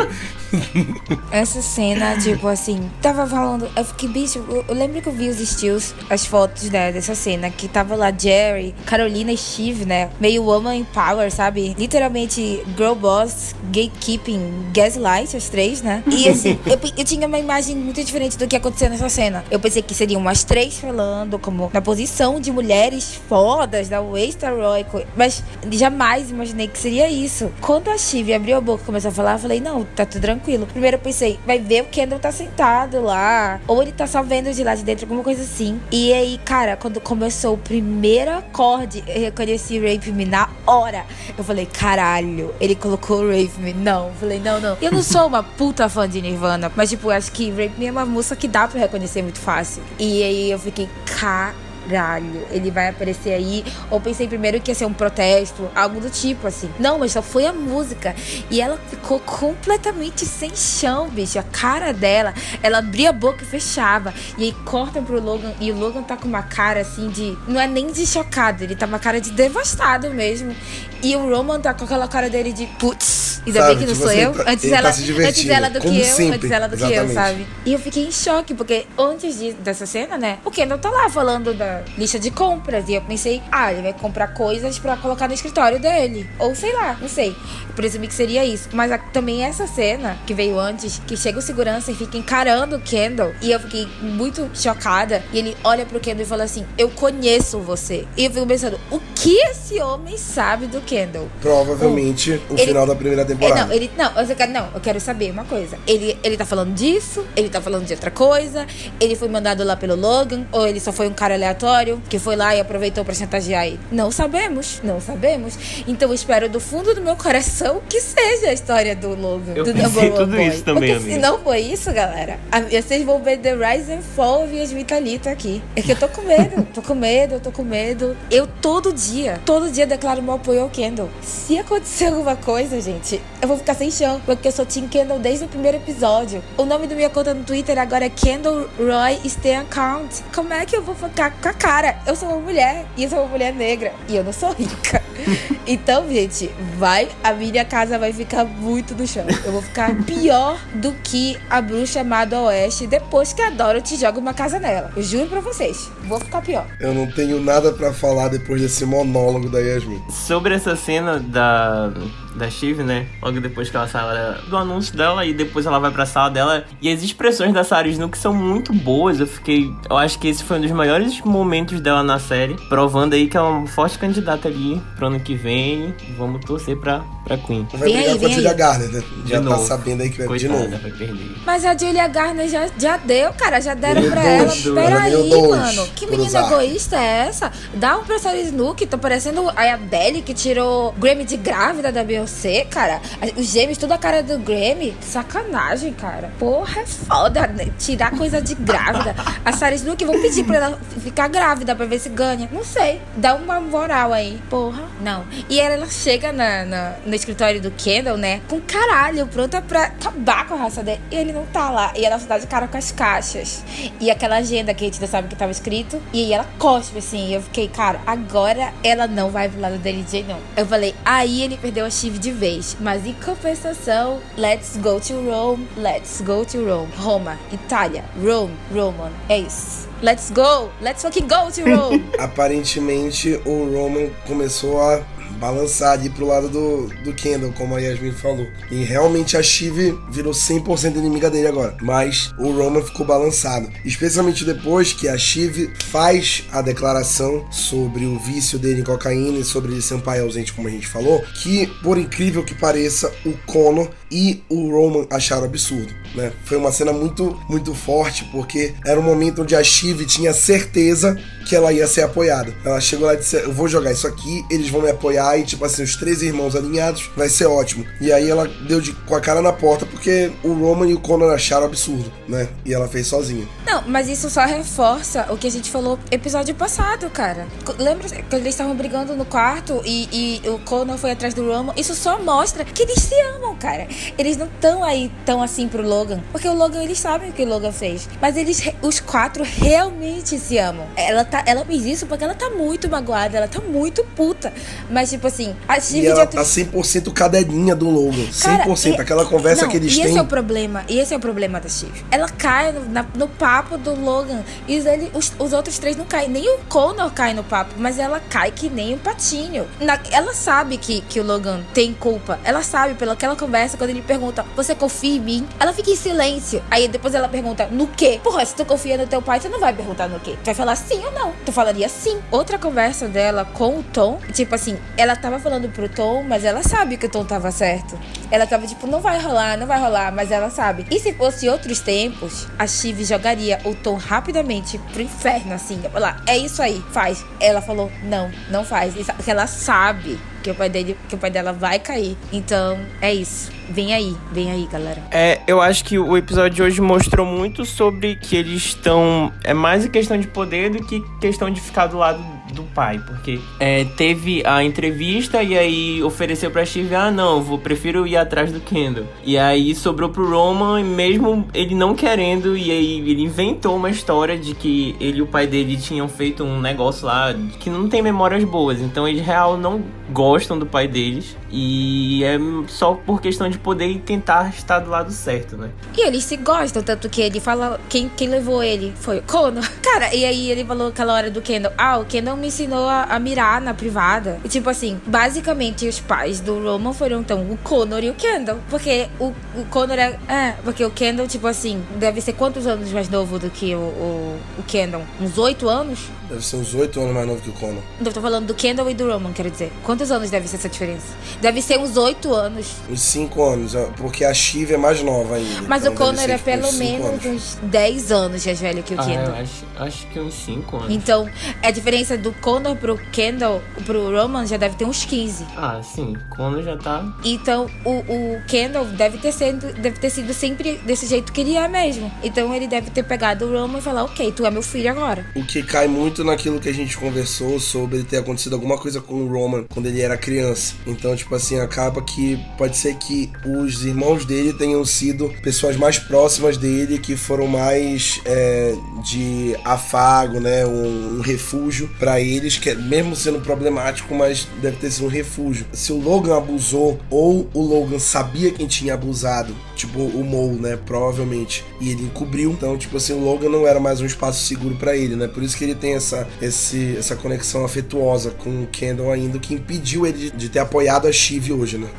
Essa 1.32 1.62
cena, 1.62 2.18
tipo 2.18 2.48
assim, 2.48 2.90
tava 3.02 3.26
falando. 3.26 3.70
Eu 3.76 3.86
fiquei, 3.86 4.10
bicho, 4.10 4.44
eu, 4.50 4.66
eu 4.68 4.76
lembro 4.76 5.02
que 5.02 5.08
eu 5.08 5.14
vi 5.14 5.30
os 5.30 5.38
stills, 5.38 5.94
as 6.10 6.26
fotos 6.26 6.70
né, 6.70 6.92
dessa 6.92 7.16
cena, 7.16 7.50
que 7.50 7.68
tava 7.68 7.96
lá 7.96 8.12
Jerry, 8.12 8.76
Carolina 8.86 9.32
e 9.32 9.38
Steve, 9.38 9.86
né? 9.86 10.10
Meio 10.20 10.44
woman 10.44 10.84
power, 10.84 11.32
sabe? 11.32 11.76
Literalmente 11.78 12.64
girl 12.78 12.94
boss, 12.96 13.56
gatekeeping, 13.72 14.72
gaslight, 14.74 15.36
as 15.36 15.50
três, 15.50 15.82
né? 15.82 16.04
E 16.08 16.28
assim, 16.30 16.60
eu, 16.66 16.80
eu 16.98 17.06
tinha 17.06 17.28
uma 17.28 17.40
imagem 17.40 17.76
muito 17.76 18.04
diferente 18.04 18.38
do 18.38 18.48
que 18.48 18.56
aconteceu 18.56 18.90
nessa 18.90 19.10
cena. 19.10 19.44
Eu 19.50 19.60
pensei 19.60 19.82
que 19.82 19.94
seriam 19.94 20.20
umas 20.20 20.44
três 20.44 20.78
falando, 20.80 21.40
como 21.40 21.70
na 21.74 21.82
posição 21.82 22.40
de 22.40 22.52
mulheres 22.52 23.20
fodas 23.28 23.90
da 23.90 24.00
Royco, 24.00 25.02
mas 25.16 25.44
jamais 25.72 26.30
imaginei 26.30 26.68
que 26.68 26.78
seria 26.78 27.10
isso. 27.10 27.52
Quando 27.62 27.90
a 27.90 27.98
Steve 27.98 28.34
abriu 28.34 28.58
a 28.58 28.62
boca 28.62 28.84
e 28.84 28.86
começou 28.86 29.10
a 29.10 29.14
falar, 29.14 29.34
eu 29.34 29.40
falei, 29.40 29.60
não, 29.60 29.84
tá 29.84 30.06
tudo 30.06 30.22
tranquilo. 30.22 30.41
Tranquilo. 30.42 30.66
Primeiro 30.66 30.96
eu 30.96 31.00
pensei, 31.00 31.40
vai 31.46 31.60
ver 31.60 31.84
o 31.84 31.86
Kendall 31.86 32.20
tá 32.20 32.32
sentado 32.32 33.02
lá. 33.02 33.62
Ou 33.68 33.82
ele 33.82 33.92
tá 33.92 34.08
só 34.08 34.24
vendo 34.24 34.52
de 34.52 34.64
lá 34.64 34.76
de 34.76 34.84
dentro, 34.84 35.06
alguma 35.06 35.24
coisa 35.24 35.44
assim. 35.44 35.80
E 35.92 36.12
aí, 36.12 36.40
cara, 36.44 36.76
quando 36.76 37.00
começou 37.00 37.54
o 37.54 37.58
primeiro 37.58 38.32
acorde, 38.32 39.04
eu 39.08 39.22
reconheci 39.22 39.80
Rape 39.80 40.12
Me 40.12 40.26
na 40.26 40.50
hora. 40.66 41.06
Eu 41.38 41.44
falei, 41.44 41.66
caralho, 41.66 42.54
ele 42.60 42.76
colocou 42.76 43.26
Rape 43.28 43.60
Me. 43.60 43.74
Não, 43.74 44.08
eu 44.08 44.14
falei, 44.16 44.40
não, 44.40 44.60
não. 44.60 44.78
Eu 44.82 44.92
não 44.92 45.04
sou 45.04 45.28
uma 45.28 45.44
puta 45.44 45.88
fã 45.88 46.10
de 46.10 46.22
Nirvana, 46.22 46.72
mas 46.76 46.90
tipo, 46.90 47.10
acho 47.10 47.32
que 47.32 47.50
Rape 47.52 47.74
Me 47.78 47.86
é 47.86 47.92
uma 47.92 48.06
música 48.06 48.36
que 48.36 48.48
dá 48.48 48.68
pra 48.68 48.80
reconhecer 48.80 49.22
muito 49.22 49.40
fácil. 49.40 49.84
E 50.00 50.24
aí 50.24 50.52
eu 50.52 50.60
fiquei, 50.60 50.90
caralho 51.06 51.71
caralho, 51.92 52.48
ele 52.52 52.72
vai 52.72 52.90
aparecer 52.90 53.34
aí. 53.34 53.64
Ou 53.90 54.00
pensei 54.00 54.28
primeiro 54.28 54.60
que 54.62 54.72
ia 54.72 54.76
ser 54.76 54.86
um 54.86 54.94
protesto, 54.94 55.70
algo 55.76 56.00
do 56.00 56.10
tipo, 56.10 56.48
assim. 56.48 56.70
Não, 56.80 56.98
mas 56.98 57.12
só 57.12 57.22
foi 57.22 57.46
a 57.46 57.54
música. 57.54 58.16
E 58.50 58.62
ela 58.62 58.80
ficou 58.90 59.20
completamente 59.20 60.26
sem 60.26 60.56
chão, 60.56 61.10
bicho. 61.10 61.38
A 61.38 61.44
cara 61.44 61.94
dela, 61.94 62.34
ela 62.64 62.80
abria 62.80 63.10
a 63.10 63.14
boca 63.14 63.44
e 63.44 63.46
fechava. 63.46 64.14
E 64.38 64.46
aí 64.46 64.56
cortam 64.66 65.04
pro 65.04 65.22
Logan. 65.22 65.54
E 65.60 65.72
o 65.72 65.76
Logan 65.78 66.04
tá 66.04 66.16
com 66.16 66.28
uma 66.28 66.44
cara 66.44 66.82
assim 66.82 67.10
de. 67.10 67.38
Não 67.48 67.60
é 67.60 67.68
nem 67.68 67.92
de 67.92 68.06
chocado, 68.06 68.64
ele 68.64 68.76
tá 68.76 68.86
uma 68.86 69.00
cara 69.00 69.20
de 69.20 69.32
devastado 69.32 70.10
mesmo. 70.12 70.56
E 71.04 71.16
o 71.16 71.28
Roman 71.28 71.60
tá 71.60 71.74
com 71.74 71.84
aquela 71.84 72.08
cara 72.08 72.30
dele 72.30 72.54
de 72.54 72.68
putz, 72.68 73.42
ainda 73.46 73.66
bem 73.66 73.78
que 73.80 73.86
não 73.88 73.96
sou 73.96 74.12
eu. 74.12 74.34
Tá, 74.34 74.52
antes, 74.52 74.72
ela, 74.72 74.92
tá 74.92 75.28
antes 75.28 75.50
ela 75.50 75.70
do 75.70 75.82
que 75.82 76.00
eu, 76.00 76.06
sempre. 76.06 76.36
antes 76.36 76.52
ela 76.52 76.68
do 76.68 76.76
Exatamente. 76.76 77.06
que 77.06 77.12
eu, 77.12 77.14
sabe? 77.14 77.48
E 77.66 77.74
eu 77.74 77.80
fiquei 77.80 78.06
em 78.06 78.12
choque, 78.12 78.54
porque 78.54 78.86
antes 78.98 79.40
de, 79.40 79.54
dessa 79.54 79.88
cena, 79.88 80.16
né? 80.18 80.38
O 80.46 80.52
Kendall 80.52 80.78
tá 80.78 80.92
lá 80.92 81.10
falando 81.10 81.56
da, 81.56 81.81
lista 81.98 82.20
de 82.20 82.32
compras. 82.32 82.88
E 82.90 82.94
eu 82.94 83.02
pensei, 83.02 83.42
ah, 83.52 83.72
ele 83.72 83.82
vai 83.82 83.94
comprar 83.94 84.30
coisas 84.30 84.78
para 84.80 84.98
colocar 84.98 85.28
no 85.28 85.34
escritório 85.34 85.80
dele. 85.80 86.30
Ou 86.40 86.56
sei 86.56 86.74
lá, 86.74 86.98
não 87.00 87.08
sei. 87.08 87.30
Eu 87.30 87.76
presumi 87.76 88.08
que 88.08 88.14
seria 88.14 88.46
isso. 88.46 88.70
Mas 88.74 88.92
a, 88.92 88.98
também 88.98 89.44
essa 89.44 89.68
cena 89.68 90.18
que 90.26 90.34
veio 90.34 90.60
antes, 90.60 91.02
que 91.06 91.16
chega 91.18 91.40
o 91.40 91.42
segurança 91.42 91.92
e 91.92 91.96
fica 91.96 92.18
encarando 92.18 92.78
o 92.78 92.82
Kendall. 92.82 93.34
E 93.42 93.52
eu 93.52 93.60
fiquei 93.60 93.88
muito 94.02 94.50
chocada. 94.54 95.24
E 95.34 95.38
ele 95.38 95.58
olha 95.64 95.86
pro 95.86 96.00
Kendall 96.00 96.24
e 96.24 96.28
fala 96.28 96.44
assim: 96.44 96.66
Eu 96.78 96.90
conheço 96.90 97.60
você. 97.60 98.06
E 98.18 98.26
eu 98.26 98.32
fico 98.32 98.46
pensando, 98.46 98.80
o 98.90 99.00
que 99.16 99.38
esse 99.50 99.80
homem 99.82 100.18
sabe 100.18 100.68
do 100.68 100.82
Kendall? 100.82 101.28
Provavelmente 101.42 102.32
o, 102.50 102.54
o 102.54 102.58
ele, 102.58 102.68
final 102.68 102.86
da 102.86 102.96
primeira 102.96 103.26
temporada. 103.26 103.60
É, 103.60 103.64
não, 103.66 103.74
ele. 103.74 103.92
Não, 103.98 104.12
eu 104.22 104.36
quero, 104.36 104.52
não, 104.52 104.70
eu 104.74 104.80
quero 104.80 105.00
saber 105.00 105.32
uma 105.32 105.46
coisa. 105.46 105.78
Ele, 105.88 106.18
ele 106.24 106.38
tá 106.38 106.46
falando 106.46 106.74
disso, 106.74 107.26
ele 107.36 107.50
tá 107.50 107.62
falando 107.62 107.86
de 107.86 107.94
outra 107.94 108.12
coisa, 108.12 108.66
ele 109.00 109.16
foi 109.16 109.28
mandado 109.28 109.64
lá 109.64 109.76
pelo 109.76 109.96
Logan, 109.96 110.46
ou 110.52 110.68
ele 110.68 110.80
só 110.80 110.92
foi 110.92 111.08
um 111.08 111.14
cara 111.14 111.36
aleatório 111.36 111.61
que 112.10 112.20
foi 112.20 112.36
lá 112.36 112.56
e 112.56 112.60
aproveitou 112.60 113.04
para 113.04 113.14
chantagear 113.14 113.66
ele? 113.66 113.80
Não 113.92 114.12
sabemos, 114.12 114.82
não 114.84 115.00
sabemos. 115.00 115.58
Então 115.88 116.10
eu 116.10 116.16
espero 116.16 116.50
do 116.50 116.60
fundo 116.60 116.94
do 116.96 117.02
meu 117.02 117.16
coração 117.16 117.82
que 117.88 118.00
seja 118.00 118.50
a 118.50 118.54
história 118.54 118.96
do 118.96 119.10
Logan. 119.10 119.54
Eu 119.56 119.66
do 119.66 119.74
pensei 119.74 120.12
tudo 120.12 120.36
Boy. 120.36 120.48
isso 120.48 120.64
também, 120.64 120.96
Porque 120.96 121.12
se 121.12 121.20
não 121.20 121.40
foi 121.40 121.60
isso, 121.60 121.92
galera, 121.94 122.40
vocês 122.70 123.04
vão 123.06 123.22
ver 123.22 123.38
The 123.38 123.56
Rise 123.56 123.92
and 123.92 124.02
Fall 124.02 124.48
e 124.52 124.62
as 124.62 124.72
Vitalita 124.72 125.30
aqui. 125.30 125.62
É 125.76 125.82
que 125.82 125.92
eu 125.92 125.96
tô 125.96 126.08
com 126.08 126.22
medo, 126.22 126.68
tô 126.74 126.82
com 126.82 126.96
medo, 126.96 127.40
tô 127.40 127.52
com 127.52 127.64
medo. 127.64 128.16
Eu 128.30 128.48
todo 128.48 128.94
dia, 128.94 129.40
todo 129.46 129.70
dia 129.72 129.86
declaro 129.86 130.22
meu 130.22 130.36
apoio 130.36 130.62
ao 130.62 130.70
Kendall. 130.70 131.10
Se 131.22 131.58
acontecer 131.58 132.06
alguma 132.06 132.36
coisa, 132.36 132.80
gente, 132.82 133.22
eu 133.42 133.48
vou 133.48 133.58
ficar 133.58 133.74
sem 133.76 133.92
chão, 133.92 134.22
porque 134.26 134.48
eu 134.48 134.52
sou 134.52 134.66
Team 134.66 134.88
Kendall 134.88 135.20
desde 135.20 135.46
o 135.46 135.48
primeiro 135.48 135.78
episódio. 135.78 136.44
O 136.58 136.66
nome 136.66 136.88
da 136.88 136.96
minha 136.96 137.10
conta 137.10 137.34
no 137.34 137.44
Twitter 137.44 137.78
agora 137.78 138.06
é 138.06 138.10
Kendall 138.10 138.68
Roy 138.78 139.30
Stay 139.30 139.56
Account. 139.56 140.24
Como 140.34 140.54
é 140.54 140.66
que 140.66 140.76
eu 140.76 140.82
vou 140.82 140.96
ficar 140.96 141.32
com 141.32 141.50
a 141.52 141.54
cara? 141.54 141.98
eu 142.06 142.16
sou 142.16 142.30
uma 142.30 142.40
mulher 142.40 142.86
e 142.98 143.04
eu 143.04 143.10
sou 143.10 143.20
uma 143.20 143.28
mulher 143.28 143.54
negra 143.54 143.94
e 144.08 144.16
eu 144.16 144.24
não 144.24 144.34
sou 144.34 144.54
rica. 144.54 145.02
então, 145.68 146.08
gente, 146.10 146.50
vai, 146.78 147.10
a 147.24 147.34
minha 147.34 147.64
casa 147.64 148.00
vai 148.00 148.12
ficar 148.14 148.46
muito 148.46 148.96
no 148.96 149.06
chão. 149.06 149.26
Eu 149.46 149.52
vou 149.52 149.62
ficar 149.62 149.96
pior 150.04 150.60
do 150.76 150.94
que 151.04 151.38
a 151.50 151.62
bruxa 151.62 152.02
amada 152.02 152.40
Oeste 152.42 152.88
depois 152.88 153.34
que 153.34 153.42
a 153.42 153.50
Dorothy 153.50 153.98
joga 153.98 154.20
uma 154.20 154.34
casa 154.34 154.60
nela. 154.60 154.92
Eu 154.96 155.04
juro 155.04 155.28
pra 155.28 155.42
vocês, 155.42 155.90
vou 156.06 156.20
ficar 156.20 156.42
pior. 156.42 156.66
Eu 156.80 156.94
não 156.94 157.10
tenho 157.12 157.42
nada 157.42 157.72
para 157.72 157.94
falar 157.94 158.30
depois 158.30 158.62
desse 158.62 158.86
monólogo 158.86 159.50
da 159.50 159.60
Yasmin. 159.60 160.02
Sobre 160.10 160.56
essa 160.56 160.76
cena 160.76 161.20
da 161.20 161.92
da 162.36 162.50
Shiv, 162.50 162.84
né? 162.84 163.08
Logo 163.22 163.40
depois 163.40 163.70
que 163.70 163.76
ela 163.76 163.88
sai 163.88 164.02
do 164.48 164.58
anúncio 164.58 164.96
dela 164.96 165.26
e 165.26 165.34
depois 165.34 165.66
ela 165.66 165.80
vai 165.80 165.92
pra 165.92 166.06
sala 166.06 166.30
dela. 166.30 166.66
E 166.82 166.92
as 166.92 167.04
expressões 167.04 167.54
da 167.54 167.64
Sarah 167.64 167.88
Snook 167.88 168.18
são 168.18 168.34
muito 168.34 168.74
boas. 168.74 169.20
Eu 169.20 169.28
fiquei. 169.28 169.72
Eu 169.90 169.98
acho 169.98 170.18
que 170.20 170.28
esse 170.28 170.44
foi 170.44 170.58
um 170.58 170.62
dos 170.62 170.72
maiores 170.72 171.20
momentos 171.22 171.80
dela 171.80 172.04
na 172.04 172.20
série. 172.20 172.56
Provando 172.70 173.14
aí 173.14 173.28
que 173.28 173.38
é 173.38 173.42
uma 173.42 173.68
forte 173.68 173.98
candidata 173.98 174.48
ali 174.48 174.82
pro 174.96 175.08
ano 175.08 175.20
que 175.20 175.36
vem. 175.36 175.94
Vamos 176.18 176.44
torcer 176.46 176.78
pra, 176.78 177.04
pra 177.26 177.38
Queen. 177.38 177.68
Vai 177.74 177.90
vem 177.90 177.98
brigar 177.98 178.14
aí, 178.14 178.20
com 178.20 178.26
a 178.26 178.30
Julia 178.30 178.54
Garner, 178.54 178.92
né? 178.92 179.04
Já 179.26 179.38
de 179.38 179.44
tá 179.44 179.50
novo. 179.50 179.68
sabendo 179.68 180.02
aí 180.02 180.10
que 180.10 180.18
vai 180.18 180.28
Coitada, 180.28 180.54
de 180.54 180.60
novo. 180.60 180.82
Vai 180.82 180.92
perder. 180.92 181.36
Mas 181.46 181.66
a 181.66 181.78
Julia 181.78 182.08
Garner 182.08 182.48
já, 182.50 182.68
já 182.78 182.98
deu, 182.98 183.34
cara. 183.34 183.60
Já 183.62 183.74
deram 183.74 184.10
pra 184.10 184.24
ela. 184.24 184.52
Peraí, 184.74 185.30
mano. 185.30 185.88
Que 185.96 186.08
menina 186.08 186.40
egoísta 186.40 186.96
é 186.96 187.28
essa? 187.28 187.52
Dá 187.74 187.98
um 187.98 188.04
pra 188.04 188.20
Sarah 188.20 188.40
Snook. 188.40 188.86
Tô 188.88 188.98
parecendo 188.98 189.50
a 189.50 189.74
Adele 189.74 190.22
que 190.22 190.34
tirou 190.34 190.94
Grammy 190.94 191.24
de 191.24 191.38
grávida 191.38 191.92
da 191.92 192.04
Beyoncé 192.04 192.21
você, 192.22 192.66
cara. 192.66 193.02
Os 193.36 193.48
gêmeos, 193.48 193.78
toda 193.78 193.96
a 193.96 193.98
cara 193.98 194.22
do 194.22 194.38
Grammy. 194.40 194.96
Sacanagem, 195.02 195.94
cara. 195.94 196.32
Porra, 196.38 196.82
é 196.82 196.86
foda, 196.86 197.48
né? 197.48 197.68
Tirar 197.78 198.12
coisa 198.12 198.42
de 198.42 198.56
grávida. 198.56 199.16
A 199.44 199.52
Sarah 199.52 199.76
Snook 199.76 200.04
vão 200.06 200.22
pedir 200.22 200.44
pra 200.44 200.58
ela 200.58 200.80
ficar 201.00 201.28
grávida 201.28 201.76
pra 201.76 201.86
ver 201.86 202.00
se 202.00 202.10
ganha. 202.10 202.50
Não 202.52 202.64
sei. 202.64 203.02
Dá 203.16 203.36
uma 203.36 203.60
moral 203.60 204.14
aí. 204.14 204.40
Porra, 204.50 204.84
não. 205.02 205.26
E 205.50 205.60
ela 205.60 205.88
chega 205.88 206.32
na, 206.32 206.66
na, 206.66 206.94
no 207.06 207.16
escritório 207.16 207.62
do 207.62 207.72
Kendall, 207.72 208.18
né? 208.18 208.42
Com 208.48 208.60
caralho, 208.62 209.28
pronta 209.28 209.62
pra 209.62 209.84
acabar 209.84 210.48
com 210.48 210.54
a 210.54 210.58
raça 210.58 210.84
dele. 210.84 211.02
E 211.12 211.16
ele 211.16 211.34
não 211.34 211.46
tá 211.48 211.70
lá. 211.70 211.94
E 211.96 212.06
ela 212.06 212.20
só 212.20 212.28
dá 212.28 212.38
de 212.38 212.48
cara 212.48 212.68
com 212.68 212.78
as 212.78 212.92
caixas. 212.92 213.64
E 214.00 214.10
aquela 214.12 214.38
agenda 214.38 214.74
que 214.74 214.84
a 214.84 214.88
gente 214.88 215.02
não 215.02 215.08
sabe 215.08 215.28
que 215.28 215.36
tava 215.36 215.52
escrito. 215.52 216.02
E 216.14 216.26
aí 216.26 216.34
ela 216.34 216.48
cospe 216.58 217.00
assim. 217.00 217.30
E 217.30 217.34
eu 217.34 217.42
fiquei, 217.42 217.68
cara, 217.68 218.00
agora 218.06 218.74
ela 218.84 219.08
não 219.08 219.30
vai 219.30 219.50
pro 219.50 219.60
lado 219.60 219.78
dele 219.78 220.04
de 220.04 220.24
não. 220.24 220.40
Eu 220.56 220.66
falei, 220.66 220.96
aí 221.04 221.42
ele 221.42 221.58
perdeu 221.58 221.86
a 221.86 221.90
chifre 221.90 222.11
de 222.20 222.32
vez. 222.32 222.78
Mas 222.80 223.06
em 223.06 223.14
compensação, 223.14 224.20
let's 224.38 224.78
go 224.78 225.00
to 225.00 225.14
Rome, 225.30 225.68
let's 225.78 226.22
go 226.22 226.46
to 226.46 226.66
Rome. 226.66 226.90
Roma, 226.98 227.40
Itália, 227.52 228.06
Rome, 228.24 228.54
Roman. 228.74 229.12
É 229.30 229.40
isso. 229.40 229.90
Let's 230.02 230.32
go! 230.32 230.72
Let's 230.82 231.04
fucking 231.04 231.28
go 231.28 231.52
to 231.52 231.62
Rome! 231.70 232.04
Aparentemente 232.18 233.40
o 233.46 233.66
Roman 233.72 234.10
começou 234.26 234.82
a 234.82 235.04
balançar 235.42 235.94
ali 235.94 236.08
pro 236.08 236.28
lado 236.28 236.48
do, 236.48 236.88
do 237.04 237.14
Kendall, 237.14 237.52
como 237.54 237.76
a 237.76 237.80
Yasmin 237.80 238.12
falou. 238.12 238.48
E 238.70 238.84
realmente 238.84 239.36
a 239.36 239.42
Shiv 239.42 239.98
virou 240.12 240.32
100% 240.32 240.96
inimiga 240.96 241.30
dele 241.30 241.48
agora. 241.48 241.76
Mas 241.82 242.32
o 242.38 242.52
Roman 242.52 242.84
ficou 242.84 243.06
balançado. 243.06 243.68
Especialmente 243.84 244.46
depois 244.46 244.94
que 244.94 245.10
a 245.10 245.18
Shiv 245.18 245.72
faz 245.88 246.44
a 246.52 246.62
declaração 246.62 247.52
sobre 247.52 248.06
o 248.06 248.20
vício 248.20 248.60
dele 248.60 248.82
em 248.82 248.84
cocaína 248.84 249.40
e 249.40 249.44
sobre 249.44 249.72
ele 249.72 249.82
ser 249.82 249.96
um 249.96 250.00
pai 250.00 250.20
ausente, 250.20 250.54
como 250.54 250.68
a 250.68 250.72
gente 250.72 250.88
falou. 250.88 251.22
Que, 251.42 251.66
por 251.82 251.98
incrível 251.98 252.46
que 252.46 252.54
pareça, 252.54 253.12
o 253.26 253.34
Connor 253.48 253.90
e 254.12 254.44
o 254.48 254.70
Roman 254.70 255.08
acharam 255.10 255.46
absurdo. 255.46 256.01
Né? 256.16 256.32
Foi 256.46 256.58
uma 256.58 256.72
cena 256.72 256.92
muito, 256.92 257.40
muito 257.50 257.74
forte, 257.74 258.26
porque 258.26 258.74
era 258.86 259.00
um 259.00 259.04
momento 259.04 259.42
onde 259.44 259.56
a 259.56 259.64
Shiv 259.64 260.06
tinha 260.06 260.34
certeza 260.34 261.18
que 261.48 261.56
ela 261.56 261.72
ia 261.74 261.88
ser 261.88 262.02
apoiada. 262.02 262.54
Ela 262.64 262.80
chegou 262.80 263.08
lá 263.08 263.14
e 263.14 263.18
disse: 263.18 263.38
Eu 263.38 263.52
vou 263.52 263.68
jogar 263.68 263.92
isso 263.92 264.08
aqui, 264.08 264.46
eles 264.50 264.70
vão 264.70 264.82
me 264.82 264.90
apoiar, 264.90 265.38
e 265.38 265.44
tipo 265.44 265.64
assim, 265.66 265.84
os 265.84 265.96
três 265.96 266.22
irmãos 266.22 266.56
alinhados, 266.56 267.10
vai 267.16 267.30
ser 267.30 267.46
ótimo. 267.46 267.86
E 268.00 268.12
aí 268.12 268.30
ela 268.30 268.48
deu 268.68 268.82
de, 268.82 268.94
com 268.94 269.16
a 269.16 269.22
cara 269.22 269.42
na 269.42 269.54
porta 269.54 269.86
porque 269.86 270.32
o 270.44 270.54
Roman 270.54 270.88
e 270.88 270.94
o 270.94 271.00
Conor 271.00 271.34
acharam 271.34 271.66
absurdo, 271.66 272.12
né? 272.28 272.48
E 272.66 272.74
ela 272.74 272.88
fez 272.88 273.08
sozinha. 273.08 273.48
Não, 273.66 273.84
mas 273.88 274.08
isso 274.08 274.30
só 274.30 274.46
reforça 274.46 275.28
o 275.30 275.38
que 275.38 275.48
a 275.48 275.52
gente 275.52 275.70
falou 275.70 275.98
episódio 276.10 276.54
passado, 276.56 277.10
cara. 277.10 277.48
Lembra 277.78 278.08
que 278.08 278.36
eles 278.36 278.48
estavam 278.48 278.76
brigando 278.76 279.16
no 279.16 279.26
quarto 279.26 279.82
e, 279.86 280.42
e 280.44 280.50
o 280.50 280.60
Conor 280.60 280.98
foi 280.98 281.12
atrás 281.12 281.34
do 281.34 281.46
Roman? 281.46 281.74
Isso 281.76 281.96
só 281.96 282.20
mostra 282.20 282.64
que 282.66 282.84
eles 282.84 283.02
se 283.02 283.16
amam, 283.36 283.56
cara. 283.56 283.88
Eles 284.18 284.38
não 284.38 284.48
estão 284.48 284.84
aí 284.84 285.12
tão 285.26 285.42
assim 285.42 285.68
pro 285.68 285.86
Logan. 285.86 286.01
Porque 286.32 286.48
o 286.48 286.54
Logan, 286.54 286.84
eles 286.84 287.00
sabem 287.00 287.30
o 287.30 287.34
que 287.34 287.44
o 287.44 287.48
Logan 287.48 287.72
fez. 287.72 288.08
Mas 288.22 288.38
eles, 288.38 288.62
os 288.82 289.00
quatro, 289.00 289.44
realmente 289.44 290.40
se 290.40 290.58
amam. 290.58 290.86
Ela 290.96 291.24
tá 291.24 291.44
ela 291.46 291.66
fez 291.66 291.86
isso 291.86 292.06
porque 292.06 292.24
ela 292.24 292.36
tá 292.36 292.50
muito 292.50 292.90
magoada, 292.90 293.38
ela 293.38 293.48
tá 293.48 293.60
muito 293.60 294.04
puta. 294.16 294.54
Mas, 294.90 295.10
tipo 295.10 295.28
assim, 295.28 295.56
a 295.68 295.80
Steve 295.80 296.06
e 296.06 296.08
ela 296.08 296.26
tá 296.26 296.42
100% 296.42 297.12
cadelinha 297.14 297.76
do 297.76 297.90
Logan. 297.90 298.28
100%. 298.32 298.92
Cara, 298.92 299.02
Aquela 299.02 299.26
conversa 299.26 299.64
não, 299.64 299.72
que 299.72 299.78
eles 299.78 299.94
e 299.94 299.96
têm. 299.98 300.06
esse 300.06 300.18
é 300.18 300.22
o 300.22 300.26
problema. 300.26 300.84
E 300.88 301.00
esse 301.00 301.14
é 301.14 301.18
o 301.18 301.20
problema 301.20 301.60
da 301.60 301.68
Steve. 301.68 302.04
Ela 302.10 302.30
cai 302.30 302.72
no, 302.72 302.86
na, 302.90 303.06
no 303.16 303.28
papo 303.28 303.78
do 303.78 303.94
Logan. 303.94 304.44
E 304.68 304.76
ele, 304.76 305.12
os, 305.14 305.34
os 305.38 305.54
outros 305.54 305.78
três 305.78 305.98
não 305.98 306.06
caem. 306.06 306.30
Nem 306.30 306.48
o 306.56 306.60
Connor 306.70 307.12
cai 307.12 307.34
no 307.34 307.44
papo. 307.44 307.74
Mas 307.78 308.00
ela 308.00 308.22
cai 308.30 308.52
que 308.52 308.70
nem 308.70 308.96
um 308.96 308.98
patinho. 308.98 309.68
Na, 309.80 310.00
ela 310.12 310.34
sabe 310.34 310.78
que, 310.78 311.02
que 311.02 311.20
o 311.20 311.24
Logan 311.24 311.62
tem 311.74 311.94
culpa. 311.94 312.40
Ela 312.44 312.64
sabe, 312.64 312.94
pelaquela 312.94 313.36
conversa, 313.36 313.78
quando 313.78 313.90
ele 313.90 314.02
pergunta, 314.02 314.46
você 314.56 314.74
confia 314.74 315.16
em 315.16 315.20
mim? 315.20 315.48
Ela 315.60 315.74
fica 315.74 315.91
em 315.92 315.96
silêncio. 315.96 316.64
Aí 316.70 316.88
depois 316.88 317.14
ela 317.14 317.28
pergunta, 317.28 317.68
no 317.68 317.88
quê? 317.88 318.20
Porra, 318.24 318.46
se 318.46 318.56
tu 318.56 318.66
confia 318.66 318.98
no 318.98 319.08
teu 319.08 319.22
pai, 319.22 319.40
tu 319.40 319.50
não 319.50 319.60
vai 319.60 319.74
perguntar 319.74 320.08
no 320.08 320.20
quê. 320.20 320.36
Tu 320.42 320.46
vai 320.46 320.54
falar 320.54 320.76
sim 320.76 321.04
ou 321.06 321.12
não. 321.12 321.34
Tu 321.46 321.52
falaria 321.52 321.88
sim. 321.90 322.20
Outra 322.32 322.58
conversa 322.58 323.08
dela 323.08 323.46
com 323.46 323.80
o 323.80 323.84
Tom, 323.84 324.20
tipo 324.34 324.56
assim, 324.56 324.78
ela 324.98 325.16
tava 325.16 325.40
falando 325.40 325.70
pro 325.70 325.90
Tom, 325.90 326.24
mas 326.24 326.44
ela 326.44 326.64
sabe 326.64 326.98
que 326.98 327.06
o 327.06 327.10
Tom 327.10 327.26
tava 327.26 327.52
certo. 327.52 328.00
Ela 328.30 328.48
tava 328.48 328.66
tipo, 328.66 328.88
não 328.88 329.02
vai 329.02 329.20
rolar, 329.20 329.58
não 329.58 329.68
vai 329.68 329.80
rolar, 329.80 330.12
mas 330.12 330.32
ela 330.32 330.50
sabe. 330.50 330.86
E 330.90 331.00
se 331.00 331.14
fosse 331.14 331.50
outros 331.50 331.80
tempos, 331.80 332.48
a 332.58 332.66
Chive 332.66 333.04
jogaria 333.04 333.60
o 333.66 333.76
Tom 333.76 333.96
rapidamente 333.96 334.78
pro 334.94 335.02
inferno, 335.02 335.54
assim. 335.54 335.82
Falar, 335.92 336.24
é 336.28 336.38
isso 336.38 336.62
aí, 336.62 336.84
faz. 336.92 337.26
Ela 337.40 337.62
falou, 337.62 337.92
não, 338.04 338.32
não 338.50 338.64
faz. 338.64 338.94
Ela 339.28 339.48
sabe 339.48 340.20
que 340.42 340.52
o 340.52 340.56
pai 340.56 340.70
dele, 340.70 340.98
que 341.08 341.16
o 341.16 341.18
pai 341.18 341.30
dela 341.30 341.54
vai 341.54 341.80
cair. 341.80 342.18
Então, 342.32 342.80
é 343.02 343.14
isso. 343.14 343.52
Vem 343.70 343.94
aí, 343.94 344.16
vem 344.32 344.52
aí, 344.52 344.68
galera. 344.70 345.02
É, 345.12 345.40
eu 345.48 345.62
acho 345.62 345.86
que 345.86 345.98
o 345.98 346.18
episódio 346.18 346.56
de 346.56 346.64
hoje 346.64 346.82
mostrou 346.82 347.26
muito 347.26 347.66
sobre 347.66 348.16
que 348.16 348.36
eles 348.36 348.66
estão. 348.66 349.32
É 349.44 349.54
mais 349.54 349.88
questão 349.88 350.18
de 350.18 350.28
poder 350.28 350.72
do 350.72 350.84
que 350.86 351.02
questão 351.20 351.50
de 351.50 351.62
ficar 351.62 351.88
do 351.88 351.98
lado 351.98 352.22
do 352.52 352.64
pai, 352.64 353.00
porque 353.06 353.40
é, 353.60 353.86
teve 353.86 354.44
a 354.46 354.64
entrevista 354.64 355.42
e 355.42 355.58
aí 355.58 356.04
ofereceu 356.04 356.52
pra 356.52 356.66
Steve, 356.66 356.94
ah 356.96 357.12
não, 357.12 357.42
vou, 357.42 357.58
prefiro 357.58 358.06
ir 358.06 358.18
atrás 358.18 358.52
do 358.52 358.60
Kendall. 358.60 359.06
E 359.24 359.38
aí 359.38 359.74
sobrou 359.74 360.10
pro 360.10 360.30
Roman, 360.30 360.84
mesmo 360.84 361.48
ele 361.54 361.76
não 361.76 361.96
querendo, 361.96 362.58
e 362.58 362.72
aí 362.72 363.00
ele 363.10 363.22
inventou 363.22 363.76
uma 363.76 363.90
história 363.90 364.38
de 364.38 364.54
que 364.54 364.96
ele 365.00 365.20
e 365.20 365.22
o 365.22 365.28
pai 365.28 365.46
dele 365.46 365.78
tinham 365.78 366.08
feito 366.08 366.44
um 366.44 366.60
negócio 366.60 367.06
lá 367.06 367.34
que 367.60 367.70
não 367.70 367.88
tem 367.88 368.02
memórias 368.02 368.44
boas, 368.44 368.82
então 368.82 369.08
eles 369.08 369.26
real 369.26 369.58
não 369.58 369.84
gostam 370.12 370.60
do 370.60 370.66
pai 370.66 370.88
deles. 370.88 371.36
E 371.52 372.24
é 372.24 372.38
só 372.68 372.94
por 372.94 373.22
questão 373.22 373.50
de 373.50 373.58
poder 373.58 374.00
tentar 374.00 374.50
estar 374.50 374.80
do 374.80 374.90
lado 374.90 375.12
certo, 375.12 375.58
né? 375.58 375.70
E 375.98 376.06
eles 376.08 376.24
se 376.24 376.38
gostam, 376.38 376.82
tanto 376.82 377.10
que 377.10 377.22
ele 377.22 377.40
fala. 377.40 377.80
Quem, 377.90 378.10
quem 378.10 378.30
levou 378.30 378.64
ele 378.64 378.94
foi 378.96 379.20
o 379.20 379.24
Conor. 379.24 379.68
Cara, 379.84 380.14
e 380.16 380.24
aí 380.24 380.50
ele 380.50 380.64
falou 380.64 380.88
aquela 380.88 381.14
hora 381.14 381.30
do 381.30 381.42
Kendall. 381.42 381.74
Ah, 381.78 381.98
o 381.98 382.06
Kendall 382.06 382.38
me 382.42 382.48
ensinou 382.48 382.90
a, 382.90 383.04
a 383.04 383.20
mirar 383.20 383.62
na 383.62 383.74
privada. 383.74 384.40
E 384.44 384.50
tipo 384.50 384.70
assim, 384.70 385.00
basicamente 385.06 385.88
os 385.88 386.00
pais 386.00 386.40
do 386.40 386.62
Roman 386.62 386.94
foram 386.94 387.22
então 387.22 387.42
o 387.50 387.58
Conor 387.58 388.04
e 388.04 388.10
o 388.10 388.14
Kendall. 388.14 388.60
Porque 388.70 389.08
o, 389.20 389.28
o 389.56 389.66
Conor 389.70 389.98
é. 389.98 390.20
É, 390.28 390.56
porque 390.64 390.84
o 390.84 390.90
Kendall, 390.90 391.28
tipo 391.28 391.48
assim, 391.48 391.84
deve 391.96 392.20
ser 392.20 392.34
quantos 392.34 392.66
anos 392.68 392.92
mais 392.92 393.08
novo 393.08 393.38
do 393.38 393.50
que 393.50 393.76
o, 393.76 393.80
o, 393.80 394.40
o 394.58 394.64
Kendall? 394.64 395.04
Uns 395.20 395.38
oito 395.38 395.70
anos? 395.70 396.10
Deve 396.32 396.46
ser 396.46 396.56
uns 396.56 396.74
oito 396.74 397.02
anos 397.02 397.14
mais 397.14 397.28
novo 397.28 397.42
que 397.42 397.50
o 397.50 397.54
Conor. 397.54 397.84
Eu 398.00 398.14
tô 398.14 398.22
falando 398.22 398.46
do 398.48 398.54
Kendall 398.54 398.90
e 398.90 398.94
do 398.94 399.06
Roman, 399.12 399.34
quero 399.34 399.52
dizer. 399.52 399.70
Quantos 399.84 400.10
anos 400.12 400.30
deve 400.30 400.48
ser 400.48 400.56
essa 400.56 400.70
diferença? 400.70 401.08
Deve 401.42 401.62
ser 401.62 401.78
uns 401.78 401.98
oito 401.98 402.34
anos. 402.34 402.68
Uns 402.90 403.02
cinco 403.02 403.44
anos, 403.44 403.74
porque 403.98 404.24
a 404.24 404.34
Shiv 404.34 404.72
é 404.72 404.78
mais 404.78 405.04
nova 405.04 405.36
ainda. 405.36 405.68
Mas 405.68 405.82
então 405.82 405.94
o 405.94 405.98
Conor 405.98 406.16
deve 406.16 406.34
é 406.34 406.38
ser, 406.38 406.44
pelo 406.46 406.68
uns 406.68 406.72
cinco 406.76 406.84
menos 407.04 407.26
anos. 407.26 407.26
uns 407.26 407.58
10 407.64 408.12
anos 408.14 408.46
mais 408.46 408.62
velho 408.62 408.84
que 408.84 408.94
o 408.94 409.02
Ah, 409.02 409.06
Kendall. 409.06 409.26
eu 409.28 409.36
acho, 409.36 409.66
acho 409.80 410.08
que 410.08 410.20
uns 410.20 410.34
5 410.34 410.78
anos. 410.78 410.90
Então, 410.90 411.30
a 411.62 411.72
diferença 411.72 412.18
do 412.18 412.32
Conor 412.34 412.76
pro 412.78 412.98
Kendall, 413.12 413.62
pro 413.86 414.10
Roman, 414.16 414.46
já 414.46 414.56
deve 414.56 414.76
ter 414.76 414.86
uns 414.86 415.04
15. 415.04 415.46
Ah, 415.58 415.82
sim, 415.84 416.16
quando 416.30 416.64
já 416.64 416.78
tá. 416.78 417.06
Então, 417.26 417.68
o, 417.86 417.90
o 418.00 418.42
Kendall 418.48 418.86
deve 418.86 419.18
ter, 419.18 419.32
sido, 419.32 419.74
deve 419.74 420.00
ter 420.00 420.10
sido 420.10 420.34
sempre 420.34 420.78
desse 420.86 421.08
jeito 421.08 421.32
que 421.34 421.42
ele 421.42 421.56
é 421.58 421.68
mesmo. 421.68 422.10
Então, 422.24 422.54
ele 422.54 422.68
deve 422.68 422.90
ter 422.90 423.04
pegado 423.04 423.46
o 423.46 423.52
Roman 423.52 423.80
e 423.80 423.82
falar, 423.82 424.04
ok, 424.04 424.32
tu 424.32 424.46
é 424.46 424.52
meu 424.52 424.62
filho 424.62 424.90
agora. 424.92 425.26
O 425.36 425.44
que 425.44 425.62
cai 425.64 425.88
muito 425.88 426.21
naquilo 426.24 426.60
que 426.60 426.70
a 426.70 426.74
gente 426.74 426.98
conversou 426.98 427.60
sobre 427.60 428.04
ter 428.04 428.18
acontecido 428.18 428.54
alguma 428.54 428.78
coisa 428.78 429.02
com 429.02 429.16
o 429.16 429.28
Roman 429.28 429.66
quando 429.74 429.86
ele 429.86 430.02
era 430.02 430.18
criança. 430.18 430.76
Então, 430.86 431.16
tipo 431.16 431.34
assim, 431.36 431.60
acaba 431.60 432.02
que 432.02 432.40
pode 432.58 432.78
ser 432.78 432.96
que 432.96 433.32
os 433.46 433.84
irmãos 433.86 434.26
dele 434.26 434.54
tenham 434.54 434.84
sido 434.86 435.30
pessoas 435.42 435.76
mais 435.76 435.98
próximas 435.98 436.58
dele, 436.58 437.00
que 437.00 437.16
foram 437.16 437.48
mais 437.48 438.22
é, 438.26 438.74
de 439.04 439.56
afago, 439.64 440.40
né? 440.40 440.66
Um, 440.66 441.18
um 441.18 441.22
refúgio 441.22 441.90
pra 442.00 442.20
eles, 442.20 442.58
que 442.58 442.70
é, 442.70 442.76
mesmo 442.76 443.16
sendo 443.16 443.40
problemático, 443.42 444.14
mas 444.14 444.48
deve 444.62 444.78
ter 444.78 444.92
sido 444.92 445.06
um 445.06 445.10
refúgio. 445.10 445.66
Se 445.74 445.92
o 445.92 446.00
Logan 446.00 446.38
abusou, 446.38 447.00
ou 447.10 447.50
o 447.54 447.62
Logan 447.62 448.00
sabia 448.00 448.52
quem 448.52 448.68
tinha 448.68 448.94
abusado, 448.94 449.56
tipo 449.76 450.00
o 450.00 450.24
Mo, 450.24 450.54
né? 450.54 450.78
Provavelmente, 450.86 451.64
e 451.80 451.90
ele 451.90 452.04
encobriu. 452.04 452.52
Então, 452.52 452.78
tipo 452.78 452.98
assim, 452.98 453.14
o 453.14 453.24
Logan 453.24 453.50
não 453.50 453.68
era 453.68 453.80
mais 453.80 454.02
um 454.02 454.06
espaço 454.06 454.46
seguro 454.46 454.76
pra 454.76 454.96
ele, 454.96 455.16
né? 455.16 455.28
Por 455.28 455.44
isso 455.44 455.58
que 455.58 455.64
ele 455.64 455.76
tem 455.76 455.94
essa, 455.94 456.11
esse, 456.42 456.96
essa 456.98 457.16
conexão 457.16 457.66
afetuosa 457.66 458.32
com 458.32 458.64
o 458.64 458.68
Kendall 458.68 459.12
ainda, 459.12 459.40
que 459.40 459.54
impediu 459.54 460.06
ele 460.06 460.18
de, 460.18 460.32
de 460.32 460.50
ter 460.50 460.60
apoiado 460.60 461.08
a 461.08 461.12
Shiv 461.12 461.52
hoje, 461.52 461.78
né? 461.78 461.90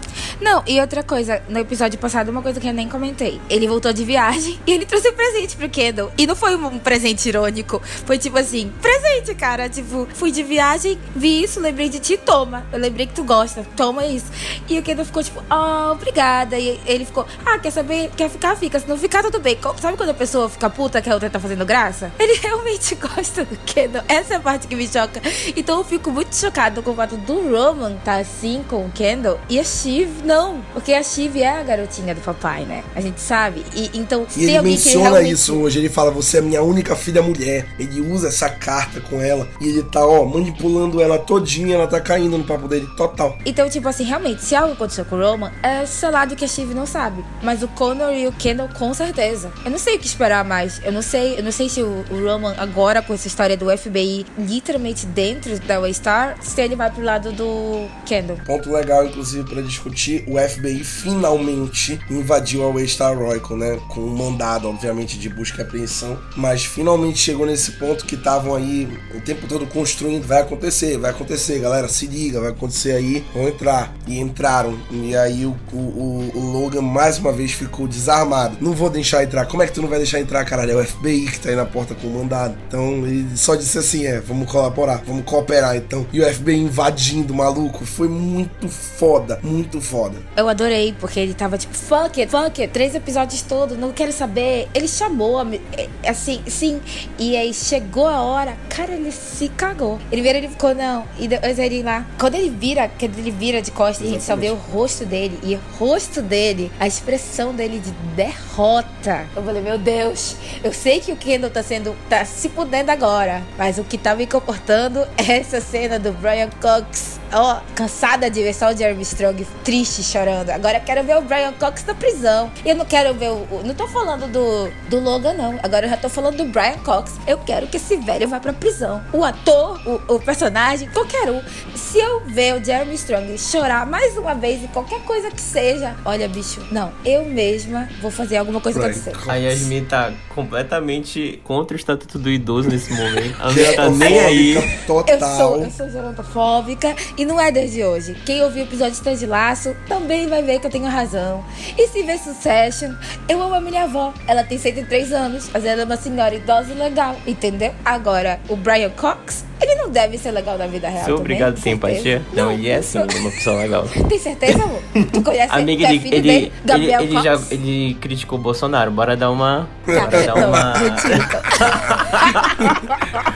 Não, 0.41 0.63
e 0.67 0.81
outra 0.81 1.03
coisa, 1.03 1.43
no 1.49 1.59
episódio 1.59 1.99
passado, 1.99 2.31
uma 2.31 2.43
coisa 2.43 2.59
que 2.59 2.67
eu 2.67 2.73
nem 2.73 2.89
comentei. 2.89 3.41
Ele 3.49 3.69
voltou 3.69 3.93
de 3.93 4.05
viagem 4.05 4.59
e 4.67 4.73
ele 4.73 4.85
trouxe 4.85 5.09
um 5.09 5.13
presente 5.13 5.57
pro 5.57 5.69
Kendall. 5.69 6.11
E 6.19 6.27
não 6.27 6.35
foi 6.35 6.57
um 6.57 6.79
presente 6.79 7.29
irônico. 7.29 7.81
Foi 8.05 8.19
tipo 8.19 8.39
assim, 8.39 8.73
presente, 8.81 9.35
cara. 9.35 9.69
Tipo, 9.69 10.09
fui 10.15 10.31
de 10.31 10.43
viagem, 10.43 10.99
vi 11.15 11.43
isso, 11.45 11.61
lembrei 11.61 11.89
de 11.89 12.01
ti, 12.01 12.17
toma. 12.17 12.67
Eu 12.73 12.79
lembrei 12.79 13.07
que 13.07 13.15
tu 13.15 13.25
gosta, 13.25 13.65
toma 13.77 14.05
isso. 14.07 14.27
E 14.69 14.79
o 14.79 14.83
Kendall 14.83 15.07
ficou 15.07 15.23
tipo, 15.23 15.43
ah, 15.49 15.93
obrigada. 15.93 16.59
E 16.59 16.81
ele 16.87 17.05
ficou, 17.05 17.27
ah, 17.45 17.59
quer 17.59 17.71
saber? 17.71 18.11
Quer 18.17 18.29
ficar? 18.29 18.57
Fica. 18.57 18.81
Se 18.81 18.89
não 18.89 18.99
ficar, 18.99 19.23
tudo 19.23 19.41
bem. 19.41 19.59
Sabe 19.81 19.97
quando 19.97 20.11
a 20.11 20.15
pessoa 20.15 20.49
fica 20.49 20.69
puta 20.69 21.01
que 21.01 21.09
a 21.09 21.15
outra 21.15 21.31
tá 21.31 21.39
fazendo 21.39 21.65
graça? 21.65 22.13
Ele 22.19 22.35
realmente 22.43 22.95
gosta 22.97 23.45
do 23.45 23.57
Kendall. 23.59 24.02
Essa 24.09 24.35
é 24.35 24.37
a 24.37 24.41
parte 24.41 24.67
que 24.67 24.77
me 24.77 24.87
choca. 24.87 25.21
Então 25.57 25.79
eu 25.79 25.85
fico 25.85 26.11
muito 26.11 26.35
chocado 26.35 26.83
com 26.83 26.91
o 26.91 26.95
fato 26.95 27.17
do 27.17 27.51
Roman 27.51 27.97
tá 28.05 28.17
assim 28.17 28.63
com 28.69 28.87
o 28.87 28.91
Kendall 28.91 29.39
e 29.49 29.59
a 29.59 29.65
Shiv 29.65 30.09
não. 30.25 30.61
Porque 30.73 30.93
a 30.93 31.03
Shiv 31.03 31.41
é 31.41 31.61
a 31.61 31.63
garotinha 31.63 32.15
do 32.15 32.21
papai, 32.21 32.65
né? 32.65 32.83
A 32.95 33.01
gente 33.01 33.21
sabe. 33.21 33.65
E 33.75 33.91
então, 33.95 34.27
E 34.29 34.33
se 34.33 34.45
ele 34.45 34.63
menciona 34.63 35.11
realmente... 35.11 35.33
isso 35.33 35.55
hoje, 35.57 35.79
ele 35.79 35.89
fala, 35.89 36.11
você 36.11 36.39
é 36.39 36.41
minha 36.41 36.63
única 36.63 36.95
filha 36.97 37.23
mulher. 37.23 37.67
Ele 37.79 38.01
usa 38.01 38.29
essa 38.29 38.49
carta 38.49 39.01
com 39.01 39.21
ela 39.21 39.49
e 39.61 39.69
ele 39.69 39.83
tá, 39.85 40.05
ó, 40.07 40.25
manipulando 40.25 41.01
ela 41.01 41.19
todinha, 41.19 41.75
ela 41.75 41.87
tá 41.87 42.01
caindo 42.01 42.37
no 42.39 42.45
papo 42.45 42.69
dele 42.69 42.87
total. 42.97 43.37
Então, 43.45 43.69
tipo 43.69 43.89
assim, 43.89 44.05
realmente, 44.05 44.43
se 44.43 44.55
algo 44.55 44.73
aconteceu 44.73 45.05
com 45.05 45.17
o 45.17 45.21
Roman, 45.21 45.53
é 45.63 45.87
selado 45.87 46.37
que 46.37 46.45
a 46.45 46.49
Shiv 46.49 46.75
não 46.75 46.87
sabe. 46.87 47.25
Mas 47.43 47.63
o 47.63 47.69
Connor 47.69 48.13
e 48.13 48.27
o 48.27 48.33
Kendall, 48.33 48.69
com 48.79 48.93
certeza. 48.95 49.53
Eu 49.65 49.71
não 49.71 49.79
sei 49.79 49.97
o 49.97 49.99
que 49.99 50.07
esperar 50.07 50.45
mais. 50.45 50.81
Eu 50.85 50.93
não 50.93 51.03
sei, 51.03 51.39
eu 51.39 51.43
não 51.43 51.53
sei 51.53 51.69
se 51.69 51.83
o, 51.83 52.05
o 52.11 52.25
Roman, 52.25 52.55
agora 52.59 53.03
com 53.03 53.15
essa 53.15 53.27
história 53.27 53.57
do 53.57 53.71
FBI, 53.83 54.27
literalmente 54.39 55.07
dentro 55.07 55.59
da 55.61 55.81
Waystar, 55.81 56.37
se 56.43 56.61
ele 56.61 56.77
vai 56.77 56.91
pro 56.91 57.03
lado 57.03 57.33
do 57.33 57.87
Kendall. 58.07 58.37
Ponto 58.47 58.71
legal, 58.73 59.05
inclusive, 59.07 59.49
pra 59.49 59.61
discutir, 59.63 60.25
o 60.29 60.39
FBI 60.39 60.85
finalmente 60.85 61.99
invadiu 62.11 62.65
a 62.65 62.69
Waystar 62.71 63.17
Royal, 63.17 63.57
né? 63.57 63.79
Com 63.89 64.01
um 64.01 64.17
mandado, 64.17 64.69
obviamente, 64.69 65.19
de 65.19 65.29
busca 65.29 65.63
e 65.63 65.65
apreensão. 65.65 66.19
Mas 66.37 66.65
finalmente 66.65 67.19
chegou 67.19 67.47
nesse 67.47 67.73
ponto 67.73 68.05
que 68.05 68.15
estavam 68.15 68.55
aí 68.55 68.89
o 69.15 69.21
tempo 69.21 69.47
todo 69.47 69.67
construindo. 69.67 70.27
Vai 70.27 70.41
acontecer, 70.43 70.99
vai 70.99 71.11
acontecer, 71.11 71.59
galera. 71.59 71.89
Se 71.89 72.07
liga, 72.07 72.41
vai 72.41 72.51
acontecer 72.51 72.93
aí. 72.93 73.25
Vão 73.35 73.49
entrar. 73.49 73.93
E 74.07 74.19
entraram. 74.19 74.79
E 74.91 75.17
aí 75.17 75.47
o, 75.47 75.57
o- 75.73 76.31
o 76.35 76.41
Logan 76.53 76.83
mais 76.83 77.19
uma 77.19 77.33
vez 77.33 77.53
ficou 77.53 77.87
desarmado. 77.89 78.57
Não 78.61 78.73
vou 78.73 78.91
deixar 78.91 79.23
entrar. 79.25 79.47
Como 79.47 79.63
é 79.63 79.67
que 79.67 79.73
tu 79.73 79.83
não 79.83 79.89
vai 79.89 79.99
deixar 79.99 80.21
entrar, 80.21 80.45
caralho? 80.45 80.73
É 80.73 80.75
o 80.83 80.85
FBI 80.85 81.27
que 81.31 81.41
tá 81.41 81.49
aí 81.51 81.57
na 81.57 81.65
porta 81.67 81.95
com 81.95 82.07
o 82.07 82.11
mandado. 82.19 82.55
Então 82.69 83.07
ele 83.07 83.37
só 83.37 83.55
disse 83.55 83.72
assim: 83.79 84.07
é, 84.07 84.21
vamos 84.21 84.51
colaborar, 84.51 85.03
vamos 85.07 85.25
cooperar 85.25 85.77
então. 85.77 86.07
E 86.13 86.21
o 86.21 86.35
FBI 86.35 86.57
invadindo, 86.57 87.35
maluco. 87.35 87.85
Foi 87.85 88.09
muito 88.09 88.69
foda, 88.69 89.39
muito 89.43 89.81
foda. 89.81 90.17
Eu 90.37 90.49
adorei, 90.49 90.95
porque 90.99 91.21
ele 91.21 91.35
tava 91.35 91.59
tipo, 91.59 91.75
fuck 91.75 92.21
it, 92.21 92.31
fuck 92.31 92.61
it, 92.61 92.73
três 92.73 92.95
episódios 92.95 93.43
todos, 93.43 93.79
não 93.79 93.93
quero 93.93 94.13
saber. 94.13 94.69
Ele 94.75 94.89
chamou, 94.89 95.41
é, 95.77 95.89
assim, 96.09 96.43
sim. 96.47 96.81
E 97.19 97.37
aí 97.37 97.53
chegou 97.53 98.07
a 98.07 98.23
hora, 98.23 98.57
cara, 98.69 98.93
ele 98.93 99.13
se 99.13 99.49
cagou. 99.49 99.99
Ele 100.11 100.23
vira, 100.23 100.39
ele 100.39 100.49
ficou, 100.49 100.75
não. 100.75 101.05
E 101.19 101.29
depois 101.29 101.59
ele 101.59 101.83
lá. 101.83 102.07
Quando 102.19 102.35
ele 102.35 102.51
vira, 102.51 102.89
quando 102.89 103.19
ele 103.19 103.31
vira 103.31 103.63
de 103.63 103.71
costas, 103.71 104.07
a 104.07 104.11
gente 104.11 104.25
só 104.25 104.37
vê 104.37 104.51
o 104.51 104.55
rosto 104.55 105.05
dele. 105.05 105.39
E 105.43 105.55
o 105.55 105.61
rosto 105.79 106.23
dele, 106.23 106.71
a 106.79 106.87
expressão 106.87 107.55
dele 107.55 107.79
de 107.79 107.91
derrota. 108.15 109.27
Eu 109.35 109.43
falei, 109.43 109.63
meu 109.63 109.79
Deus, 109.79 110.37
eu 110.63 110.73
sei 110.73 111.01
que 111.01 111.13
o 111.13 111.17
Kendall 111.17 111.51
tá 111.51 111.63
sendo. 111.63 111.97
tá 112.09 112.25
se 112.25 112.49
fudendo 112.49 112.91
agora. 112.91 113.43
Mas 113.63 113.79
o 113.79 113.85
que 113.85 113.97
tá 113.97 114.13
me 114.17 114.27
comportando 114.27 115.07
é 115.17 115.39
essa 115.39 115.61
cena 115.61 115.97
do 115.97 116.11
Brian 116.11 116.51
Cox. 116.61 117.22
Ó, 117.33 117.61
cansada 117.75 118.31
de 118.31 118.43
ver 118.43 118.55
só 118.55 118.71
o 118.71 118.77
Jeremy 118.77 119.03
Strong 119.03 119.47
triste, 119.65 120.03
chorando. 120.03 120.51
Agora 120.51 120.79
eu 120.79 120.83
quero 120.83 121.03
ver 121.03 121.17
o 121.17 121.23
Brian 121.23 121.53
Cox 121.59 121.85
na 121.87 121.95
prisão. 121.95 122.51
E 122.65 122.69
eu 122.71 122.77
não 122.77 122.85
quero 122.85 123.15
ver 123.15 123.31
o. 123.31 123.63
Não 123.65 123.75
tô 123.75 123.87
falando 123.89 124.27
do, 124.31 124.71
do 124.89 125.01
Logan, 125.01 125.33
não. 125.35 125.59
Agora 125.63 125.87
eu 125.87 125.91
já 125.91 125.97
tô 125.97 126.09
falando 126.09 126.37
do 126.37 126.45
Brian 126.45 126.79
Cox. 126.85 127.13
Eu 127.27 127.39
quero 127.39 127.67
que 127.67 127.77
esse 127.79 127.97
velho 127.97 128.29
vá 128.29 128.39
pra 128.39 128.53
prisão. 128.53 129.03
O 129.13 129.25
ator, 129.25 129.81
o, 129.87 130.15
o 130.15 130.21
personagem, 130.21 130.89
qualquer 130.91 131.31
um. 131.31 131.43
Se 131.75 131.99
eu 131.99 132.21
ver 132.27 132.55
o 132.55 132.65
Jeremy 132.65 132.95
Strong 132.95 133.39
chorar 133.39 133.87
mais 133.87 134.17
uma 134.17 134.35
vez 134.35 134.63
em 134.63 134.69
qualquer 134.69 135.01
coisa 135.03 135.31
que 135.31 135.41
seja, 135.41 135.95
olha, 136.05 136.29
bicho, 136.29 136.61
não. 136.71 136.93
Eu 137.05 137.25
mesma 137.25 137.89
vou 138.01 138.11
fazer 138.11 138.37
alguma 138.37 138.61
coisa 138.61 138.79
Brian 138.79 138.91
acontecer. 138.93 139.13
Cox. 139.17 139.29
A 139.29 139.37
Yasmin 139.37 139.85
tá 139.87 140.13
completamente 140.35 141.41
contra 141.45 141.75
o 141.75 141.79
estatuto 141.81 142.19
do 142.19 142.31
idoso 142.31 142.69
nesse 142.69 142.93
momento. 142.93 143.37
Ela 143.41 143.53
não 143.53 143.75
tá 143.75 143.91
nem 143.91 144.19
aí. 144.21 144.53
Gerofóbica 144.55 145.13
Eu 145.13 145.19
Total. 145.19 145.37
sou, 145.37 145.63
eu 145.65 145.71
sou 145.71 145.91
gerontofóbica 145.91 146.95
e 147.17 147.22
E 147.23 147.25
não 147.25 147.41
é 147.41 147.53
desde 147.53 147.85
hoje. 147.85 148.17
Quem 148.27 148.43
ouviu 148.43 148.65
o 148.65 148.67
episódio 148.67 148.97
de 148.97 149.01
Ted 149.01 149.27
Laço 149.27 149.77
também 149.87 150.27
vai 150.27 150.43
ver 150.43 150.59
que 150.59 150.67
eu 150.67 150.71
tenho 150.73 150.87
razão. 150.87 151.45
E 151.79 151.87
se 151.87 152.03
vê 152.03 152.19
Succession, 152.19 152.97
eu 153.29 153.41
amo 153.41 153.55
a 153.55 153.61
minha 153.61 153.85
avó. 153.85 154.13
Ela 154.27 154.43
tem 154.43 154.59
103 154.59 155.13
anos, 155.13 155.49
mas 155.55 155.65
ela 155.65 155.83
é 155.83 155.85
uma 155.85 155.97
senhora 155.97 156.35
idosa 156.35 156.73
e 156.73 156.75
legal, 156.75 157.17
entendeu? 157.25 157.73
Agora, 157.85 158.41
o 158.49 158.57
Brian 158.57 158.91
Cox, 158.91 159.45
ele 159.63 159.75
não 159.77 159.91
deve 159.91 160.19
ser 160.19 160.33
legal 160.33 160.59
na 160.59 160.67
vida 160.67 160.89
real. 160.89 161.05
Sou 161.05 161.19
também, 161.19 161.21
obrigado 161.21 161.51
a 161.51 161.53
ter 161.53 161.61
certeza. 161.63 161.93
empatia? 161.93 162.23
Não, 162.33 162.51
ele 162.51 162.69
é 162.69 162.83
sim, 162.83 162.99
uma 162.99 163.31
pessoa 163.31 163.63
legal. 163.63 163.87
Tem 164.09 164.19
certeza, 164.19 164.61
amor? 164.63 164.81
Tu 165.13 165.23
conhece 165.23 165.53
Amiga, 165.55 165.87
é 165.87 165.95
ele, 165.95 166.09
ele, 166.09 166.11
dele, 166.11 166.31
ele, 166.31 166.53
Gabriel 166.65 167.03
ele 167.03 167.13
Cox? 167.13 167.25
já 167.25 167.41
ele 167.51 167.97
criticou 168.01 168.39
o 168.39 168.43
Bolsonaro. 168.43 168.91
Bora 168.91 169.17
dar 169.17 169.31
uma. 169.31 169.69
Tá, 169.87 170.07
Bora 170.07 170.27
dar 170.27 170.37
não, 170.37 170.49
uma. 170.49 170.73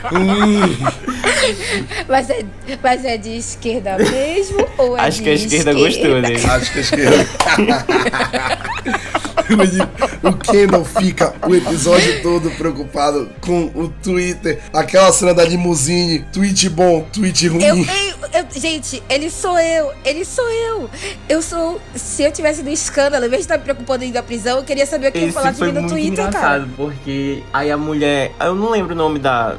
mas, 2.09 2.31
é, 2.31 2.45
mas 2.83 3.05
é 3.05 3.17
de 3.17 3.37
esquerda 3.37 3.97
mesmo? 3.99 4.67
Ou 4.79 4.97
é 4.97 5.03
Acho 5.03 5.19
de 5.19 5.25
que 5.25 5.31
a 5.31 5.35
esquerda 5.35 5.75
gostou 5.75 6.23
dele. 6.23 6.47
Acho 6.47 6.73
que 6.73 6.79
a 6.79 6.83
esquerda. 6.83 7.27
o 10.23 10.33
Kendall 10.33 10.85
fica 10.85 11.35
o 11.47 11.55
episódio 11.55 12.23
todo 12.23 12.51
preocupado 12.53 13.29
com 13.41 13.71
o 13.75 13.89
Twitter. 13.89 14.61
Aquela 14.73 15.13
cena 15.13 15.35
da 15.35 15.45
limusine, 15.45 16.16
tweet 16.33 16.69
bom, 16.71 17.03
tweet 17.13 17.49
ruim. 17.49 17.63
Eu, 17.65 17.77
eu, 17.77 18.41
eu- 18.41 18.61
gente, 18.61 19.03
ele 19.09 19.31
sou 19.31 19.59
eu, 19.59 19.93
ele 20.05 20.25
sou 20.25 20.49
eu. 20.49 20.91
Eu 21.29 21.43
sou. 21.43 21.81
Se 21.95 22.23
eu 22.23 22.33
tivesse 22.33 22.63
no 22.63 22.71
escândalo, 22.71 23.25
em 23.27 23.29
vez 23.29 23.41
de 23.41 23.45
estar 23.45 23.59
me 23.59 23.65
preocupando 23.65 24.05
em 24.05 24.09
ir 24.09 24.13
da 24.13 24.23
prisão, 24.23 24.59
eu 24.59 24.65
queria 24.65 24.87
saber 24.87 25.09
o 25.09 25.13
que 25.13 25.19
ia 25.19 25.25
Esse 25.27 25.33
falar 25.35 25.51
de 25.53 25.59
foi 25.59 25.69
mim 25.69 25.75
no 25.75 25.81
muito 25.81 25.93
Twitter, 25.95 26.13
engraçado, 26.27 26.63
cara. 26.63 26.69
porque 26.77 27.43
aí 27.53 27.71
a 27.71 27.77
mulher. 27.77 28.33
Eu 28.41 28.55
não 28.55 28.71
lembro 28.71 28.95
o 28.95 28.97
nome 28.97 29.19
da. 29.19 29.57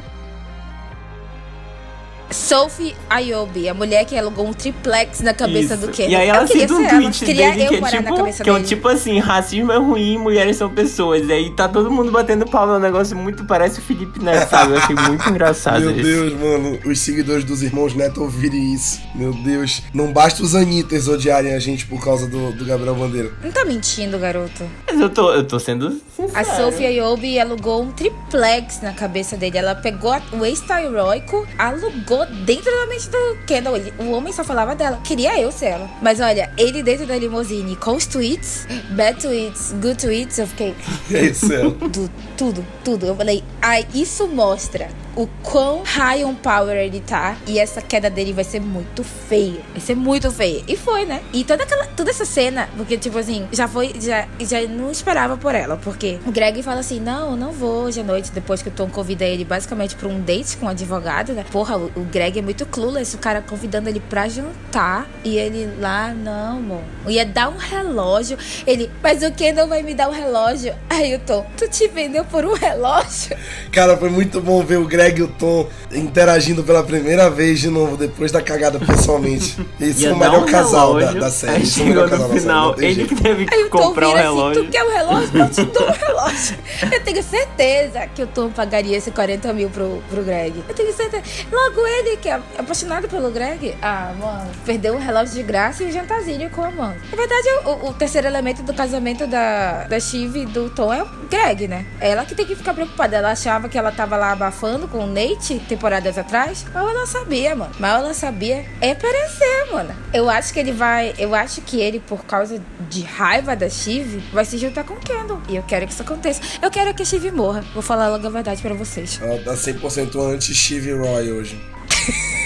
Sophie 2.31 2.95
Ayobi, 3.09 3.69
a 3.69 3.73
mulher 3.73 4.05
que 4.05 4.17
alugou 4.17 4.47
um 4.47 4.53
triplex 4.53 5.21
na 5.21 5.33
cabeça 5.33 5.75
Isso. 5.75 5.87
do 5.87 5.91
Ken. 5.93 6.07
E 6.07 6.15
aí 6.15 6.27
ela 6.27 6.45
cita 6.47 6.73
um 6.73 6.77
ser 6.77 6.83
ela. 6.83 7.01
tweet 7.01 7.25
Queria 7.25 7.51
dele 7.51 7.63
eu 7.63 7.69
que 7.69 7.75
é 7.75 7.79
morar 7.79 7.91
na 7.93 8.03
tipo, 8.03 8.17
cabeça 8.17 8.43
que 8.43 8.49
é 8.49 8.53
um 8.53 8.55
dele. 8.55 8.67
tipo 8.67 8.87
assim, 8.87 9.19
racismo 9.19 9.71
é 9.71 9.77
ruim, 9.77 10.17
mulheres 10.17 10.57
são 10.57 10.69
pessoas. 10.69 11.27
E 11.27 11.31
aí 11.31 11.55
tá 11.55 11.67
todo 11.67 11.89
mundo 11.89 12.11
batendo 12.11 12.45
palma, 12.45 12.73
é 12.73 12.77
um 12.77 12.81
negócio 12.81 13.15
muito, 13.15 13.45
parece 13.45 13.79
o 13.79 13.81
Felipe 13.81 14.21
Neto, 14.23 14.49
sabe? 14.49 14.73
Eu 14.73 14.77
achei 14.77 14.95
muito 14.95 15.27
engraçado 15.29 15.81
Meu 15.81 15.91
isso. 15.91 16.03
Deus, 16.03 16.33
mano, 16.33 16.79
os 16.85 16.99
seguidores 16.99 17.43
dos 17.43 17.61
irmãos 17.63 17.93
Neto 17.93 18.21
ouvirem 18.21 18.73
isso. 18.73 18.99
Meu 19.15 19.33
Deus. 19.33 19.81
Não 19.93 20.11
basta 20.11 20.43
os 20.43 20.55
Anitters 20.55 21.07
odiarem 21.07 21.53
a 21.53 21.59
gente 21.59 21.85
por 21.85 22.03
causa 22.03 22.27
do, 22.27 22.51
do 22.51 22.65
Gabriel 22.65 22.95
Bandeira. 22.95 23.31
Não 23.43 23.51
tá 23.51 23.63
mentindo, 23.65 24.17
garoto. 24.19 24.63
Mas 24.85 24.99
eu 24.99 25.09
tô, 25.09 25.31
eu 25.33 25.43
tô 25.43 25.59
sendo 25.59 25.91
sincero. 26.15 26.31
A 26.33 26.43
Sophie 26.43 26.85
Ayobi 26.85 27.39
alugou 27.39 27.81
um 27.83 27.91
triplex 27.91 28.81
na 28.81 28.93
cabeça 28.93 29.37
dele. 29.37 29.57
Ela 29.57 29.75
pegou 29.75 30.15
o 30.33 30.45
ex-tyroico, 30.45 31.47
alugou 31.57 32.16
dentro 32.25 32.71
da 32.71 32.85
mente 32.87 33.09
do 33.09 33.37
Kendall. 33.45 33.77
Ele- 33.77 33.93
O 33.99 34.11
homem 34.11 34.31
só 34.33 34.43
falava 34.43 34.75
dela. 34.75 34.99
Queria 35.03 35.39
eu 35.39 35.51
ser 35.51 35.67
ela. 35.67 35.89
Mas 36.01 36.19
olha, 36.19 36.51
ele 36.57 36.81
dentro 36.83 37.05
da 37.05 37.17
limusine 37.17 37.75
com 37.75 37.95
os 37.95 38.05
tweets, 38.05 38.67
bad 38.91 39.19
tweets, 39.21 39.73
good 39.81 39.97
tweets, 39.97 40.37
eu 40.39 40.47
fiquei. 40.47 40.75
É 41.13 41.21
isso, 41.25 41.51
é. 41.53 41.59
Tudo, 41.61 42.11
tudo, 42.37 42.65
tudo. 42.83 43.05
Eu 43.05 43.15
falei, 43.15 43.43
ai, 43.61 43.85
isso 43.93 44.27
mostra 44.27 44.89
o 45.17 45.27
quão 45.41 45.81
high 45.83 46.23
on 46.23 46.35
power 46.35 46.77
ele 46.77 47.01
tá. 47.01 47.35
E 47.47 47.59
essa 47.59 47.81
queda 47.81 48.09
dele 48.09 48.31
vai 48.31 48.43
ser 48.43 48.61
muito 48.61 49.03
feia. 49.03 49.59
Vai 49.71 49.81
ser 49.81 49.95
muito 49.95 50.31
feia. 50.31 50.63
E 50.67 50.77
foi, 50.77 51.05
né? 51.05 51.21
E 51.33 51.43
toda 51.43 51.63
aquela, 51.63 51.87
toda 51.87 52.11
essa 52.11 52.23
cena, 52.23 52.69
porque, 52.77 52.97
tipo 52.97 53.17
assim, 53.17 53.47
já 53.51 53.67
foi, 53.67 53.93
já, 53.99 54.27
já 54.39 54.61
não 54.67 54.91
esperava 54.91 55.35
por 55.35 55.55
ela. 55.55 55.75
Porque 55.75 56.19
o 56.25 56.31
Greg 56.31 56.61
fala 56.61 56.81
assim: 56.81 56.99
não, 56.99 57.35
não 57.35 57.51
vou 57.51 57.85
hoje 57.85 57.99
à 57.99 58.03
noite, 58.03 58.31
depois 58.31 58.61
que 58.61 58.69
o 58.69 58.71
Tom 58.71 58.89
convida 58.89 59.25
ele 59.25 59.43
basicamente 59.43 59.95
pra 59.95 60.07
um 60.07 60.21
date 60.21 60.55
com 60.57 60.67
um 60.67 60.69
advogado, 60.69 61.33
né? 61.33 61.43
Porra, 61.51 61.77
o, 61.77 61.85
o 61.95 62.03
Greg 62.03 62.37
é 62.37 62.41
muito 62.41 62.65
clueless, 62.67 63.15
o 63.15 63.19
cara 63.19 63.41
convidando 63.41 63.89
ele 63.89 63.99
pra 63.99 64.29
jantar. 64.29 65.09
E 65.23 65.37
ele 65.37 65.67
lá, 65.79 66.13
não, 66.13 66.57
amor. 66.57 66.83
Ia 67.07 67.25
dar 67.25 67.49
um 67.49 67.57
relógio. 67.57 68.37
Ele, 68.67 68.91
mas 69.01 69.23
o 69.23 69.31
Kendall 69.31 69.67
vai 69.67 69.81
me 69.81 69.95
dar 69.95 70.09
um 70.09 70.13
relógio. 70.13 70.75
Aí 70.87 71.15
o 71.15 71.19
Tom, 71.19 71.45
tu 71.57 71.67
te 71.67 71.87
vendeu 71.87 72.23
por 72.23 72.45
um 72.45 72.53
relógio? 72.53 73.35
Cara, 73.71 73.97
foi 73.97 74.09
muito 74.09 74.39
bom 74.39 74.63
ver 74.63 74.77
o 74.77 74.85
Greg 74.85 75.06
e 75.15 75.21
o 75.23 75.27
Tom 75.27 75.67
interagindo 75.91 76.63
pela 76.63 76.83
primeira 76.83 77.29
vez 77.29 77.59
de 77.59 77.69
novo, 77.69 77.97
depois 77.97 78.31
da 78.31 78.41
cagada 78.41 78.79
pessoalmente. 78.79 79.57
Esse 79.79 80.05
é 80.05 80.11
o 80.11 80.17
melhor 80.17 80.43
um 80.43 80.45
casal 80.45 80.93
da, 80.93 80.99
relógio, 80.99 81.19
da 81.21 81.31
série. 81.31 81.61
É 81.61 81.63
o 81.63 81.65
chegou 81.65 81.87
melhor 81.87 82.09
casal 82.09 82.27
no 82.27 82.33
da 82.33 82.39
série, 82.39 82.47
não 82.47 82.55
final, 82.55 82.73
tem 82.73 82.85
ele 82.85 82.95
jeito. 82.95 83.15
que 83.15 83.21
teve 83.21 83.41
Aí 83.43 83.47
que 83.47 83.63
o 83.65 83.69
Tom 83.69 83.77
comprar 83.77 84.07
um 84.07 84.11
vira 84.11 84.23
relógio. 84.23 84.61
assim, 84.61 84.65
tu 84.65 84.71
quer 84.71 84.83
um 84.83 84.91
relógio? 84.91 85.39
Eu 85.39 85.49
te 85.49 85.63
dou 85.65 85.87
um 85.87 85.91
relógio. 86.07 86.57
Eu 86.91 87.03
tenho 87.03 87.23
certeza 87.23 88.07
que 88.07 88.23
o 88.23 88.27
Tom 88.27 88.49
pagaria 88.49 88.97
esse 88.97 89.11
40 89.11 89.53
mil 89.53 89.69
pro, 89.69 90.01
pro 90.09 90.23
Greg. 90.23 90.63
Eu 90.67 90.75
tenho 90.75 90.93
certeza. 90.93 91.23
Logo 91.51 91.85
ele, 91.85 92.17
que 92.17 92.29
é 92.29 92.39
apaixonado 92.57 93.07
pelo 93.07 93.31
Greg. 93.31 93.75
Ah, 93.81 94.13
mano, 94.19 94.49
perdeu 94.65 94.93
um 94.95 94.99
relógio 94.99 95.35
de 95.35 95.43
graça 95.43 95.83
e 95.83 95.87
um 95.87 95.91
jantarzinho 95.91 96.49
com 96.49 96.63
a 96.63 96.71
mão. 96.71 96.93
Na 97.11 97.17
verdade, 97.17 97.47
o, 97.65 97.89
o 97.89 97.93
terceiro 97.93 98.27
elemento 98.27 98.61
do 98.63 98.73
casamento 98.73 99.27
da, 99.27 99.83
da 99.85 99.99
Shiv 99.99 100.35
e 100.37 100.45
do 100.45 100.69
Tom 100.69 100.93
é 100.93 101.03
o 101.03 101.05
Greg, 101.27 101.67
né? 101.67 101.85
Ela 101.99 102.25
que 102.25 102.35
tem 102.35 102.45
que 102.45 102.55
ficar 102.55 102.73
preocupada. 102.73 103.15
Ela 103.15 103.31
achava 103.31 103.69
que 103.69 103.77
ela 103.77 103.91
tava 103.91 104.17
lá 104.17 104.31
abafando 104.31 104.87
com 104.87 104.99
o 104.99 105.07
Nate 105.07 105.59
temporadas 105.67 106.17
atrás. 106.17 106.65
Mal 106.73 106.89
ela 106.89 107.05
sabia, 107.05 107.55
mano. 107.55 107.71
Mal 107.79 107.99
ela 107.99 108.13
sabia. 108.13 108.65
É 108.81 108.93
parecer, 108.95 109.71
mano. 109.71 109.93
Eu 110.13 110.29
acho 110.29 110.53
que 110.53 110.59
ele 110.59 110.71
vai. 110.71 111.13
Eu 111.17 111.35
acho 111.35 111.61
que 111.61 111.79
ele, 111.79 111.99
por 111.99 112.25
causa 112.25 112.61
de 112.89 113.01
raiva 113.01 113.55
da 113.55 113.69
Shiv, 113.69 114.21
vai 114.31 114.45
se 114.45 114.57
juntar 114.57 114.83
com 114.83 114.93
o 114.93 114.99
Kendall. 114.99 115.41
E 115.49 115.55
eu 115.55 115.63
quero 115.63 115.85
que 115.85 115.93
isso 115.93 116.01
aconteça. 116.01 116.41
Eu 116.61 116.71
quero 116.71 116.93
que 116.93 117.03
a 117.03 117.05
Shiv 117.05 117.31
morra. 117.31 117.63
Vou 117.73 117.83
falar 117.83 118.07
logo 118.09 118.25
a 118.25 118.29
verdade 118.29 118.61
pra 118.61 118.73
vocês. 118.73 119.19
Ela 119.21 119.39
tá 119.39 119.53
100% 119.53 120.33
anti-Steve 120.33 120.93
Roy 120.93 121.31
hoje. 121.31 121.59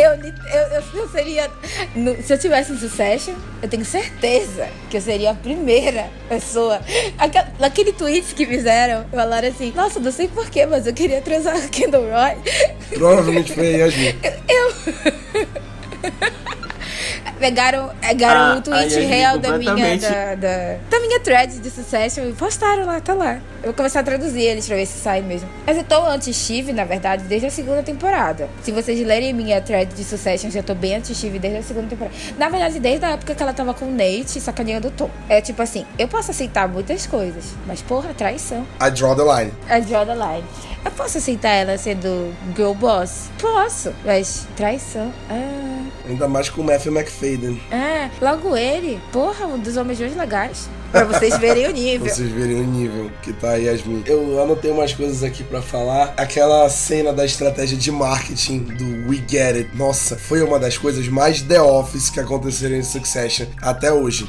Eu, 0.00 0.12
eu, 0.12 0.32
eu, 0.72 0.82
eu 0.94 1.08
seria. 1.10 1.50
se 2.24 2.32
eu 2.32 2.38
tivesse 2.38 2.72
em 2.72 2.78
Succession, 2.78 3.34
eu 3.62 3.68
tenho 3.68 3.84
certeza 3.84 4.66
que 4.88 4.96
eu 4.96 5.00
seria 5.00 5.32
a 5.32 5.34
primeira 5.34 6.08
pessoa. 6.26 6.80
Naquele 7.58 7.92
tweet 7.92 8.34
que 8.34 8.46
fizeram, 8.46 9.04
falaram 9.10 9.48
assim: 9.48 9.72
Nossa, 9.76 10.00
não 10.00 10.10
sei 10.10 10.28
porquê, 10.28 10.64
mas 10.64 10.86
eu 10.86 10.94
queria 10.94 11.20
transar 11.20 11.60
com 11.60 11.66
o 11.66 11.68
Kendall 11.68 12.04
Roy. 12.04 12.36
Provavelmente 12.94 13.52
foi 13.52 13.74
a 13.74 13.78
Yasmin. 13.78 14.14
Pegaram, 17.40 17.90
pegaram 18.02 18.40
Ah, 18.40 18.58
o 18.58 18.60
tweet 18.60 18.94
eu 18.94 19.08
real 19.08 19.38
da 19.38 19.56
minha, 19.56 19.96
da, 19.96 20.34
da, 20.34 20.76
da 20.90 21.00
minha 21.00 21.18
thread 21.20 21.58
de 21.58 21.70
Succession 21.70 22.28
e 22.28 22.32
postaram 22.34 22.84
lá, 22.84 23.00
tá 23.00 23.14
lá. 23.14 23.40
Eu 23.62 23.66
vou 23.68 23.74
começar 23.74 24.00
a 24.00 24.02
traduzir 24.02 24.42
eles 24.42 24.66
pra 24.66 24.76
ver 24.76 24.84
se 24.84 24.98
sai 24.98 25.22
mesmo. 25.22 25.48
Mas 25.66 25.78
eu 25.78 25.84
tô 25.84 26.04
anti-Steve, 26.06 26.72
na 26.74 26.84
verdade, 26.84 27.24
desde 27.24 27.46
a 27.46 27.50
segunda 27.50 27.82
temporada. 27.82 28.48
Se 28.62 28.70
vocês 28.70 29.00
lerem 29.06 29.32
minha 29.32 29.58
thread 29.60 29.94
de 29.94 30.04
Succession, 30.04 30.50
já 30.50 30.62
tô 30.62 30.74
bem 30.74 30.96
anti-Steve 30.96 31.38
desde 31.38 31.58
a 31.60 31.62
segunda 31.62 31.88
temporada. 31.88 32.14
Na 32.38 32.50
verdade, 32.50 32.78
desde 32.78 33.06
a 33.06 33.10
época 33.12 33.34
que 33.34 33.42
ela 33.42 33.54
tava 33.54 33.72
com 33.72 33.86
o 33.86 33.90
Nate 33.90 34.38
sacaneando 34.38 34.88
o 34.88 34.90
Tom. 34.90 35.10
É 35.26 35.40
tipo 35.40 35.62
assim, 35.62 35.86
eu 35.98 36.08
posso 36.08 36.30
aceitar 36.30 36.68
muitas 36.68 37.06
coisas, 37.06 37.54
mas 37.66 37.80
porra, 37.80 38.12
traição. 38.12 38.66
I 38.82 38.90
draw 38.90 39.16
the 39.16 39.22
line. 39.22 39.52
I 39.70 39.80
draw 39.80 40.04
the 40.04 40.14
line. 40.14 40.44
Eu 40.84 40.90
posso 40.92 41.18
aceitar 41.18 41.50
ela 41.50 41.76
sendo 41.78 42.34
girl 42.56 42.72
boss? 42.72 43.30
Posso, 43.38 43.92
mas 44.04 44.46
traição. 44.56 45.12
Ah. 45.30 45.70
Ainda 46.08 46.26
mais 46.26 46.48
com 46.48 46.62
o 46.62 46.64
Matthew 46.64 46.92
McFadden. 46.92 47.29
É, 47.70 48.10
logo 48.20 48.56
ele. 48.56 49.00
Porra, 49.12 49.46
um 49.46 49.58
dos 49.58 49.76
homens 49.76 49.98
mais 50.00 50.16
legais. 50.16 50.68
Pra 50.90 51.04
vocês 51.04 51.36
verem 51.38 51.64
o 51.66 51.70
Pra 51.70 51.78
nível. 51.78 52.08
vocês 52.12 52.28
verem 52.32 52.60
o 52.62 52.66
nível 52.66 53.10
que 53.22 53.32
tá 53.32 53.50
a 53.50 53.54
Yasmin. 53.54 54.02
Eu 54.06 54.42
anotei 54.42 54.72
umas 54.72 54.92
coisas 54.92 55.22
aqui 55.22 55.44
pra 55.44 55.62
falar. 55.62 56.12
Aquela 56.16 56.68
cena 56.68 57.12
da 57.12 57.24
estratégia 57.24 57.78
de 57.78 57.92
marketing 57.92 58.58
do 58.58 59.08
We 59.08 59.22
Get 59.28 59.54
It. 59.56 59.70
Nossa, 59.76 60.16
foi 60.16 60.42
uma 60.42 60.58
das 60.58 60.76
coisas 60.76 61.06
mais 61.06 61.42
The 61.42 61.60
Office 61.62 62.10
que 62.10 62.18
aconteceram 62.18 62.74
em 62.74 62.82
Succession 62.82 63.46
até 63.62 63.92
hoje. 63.92 64.28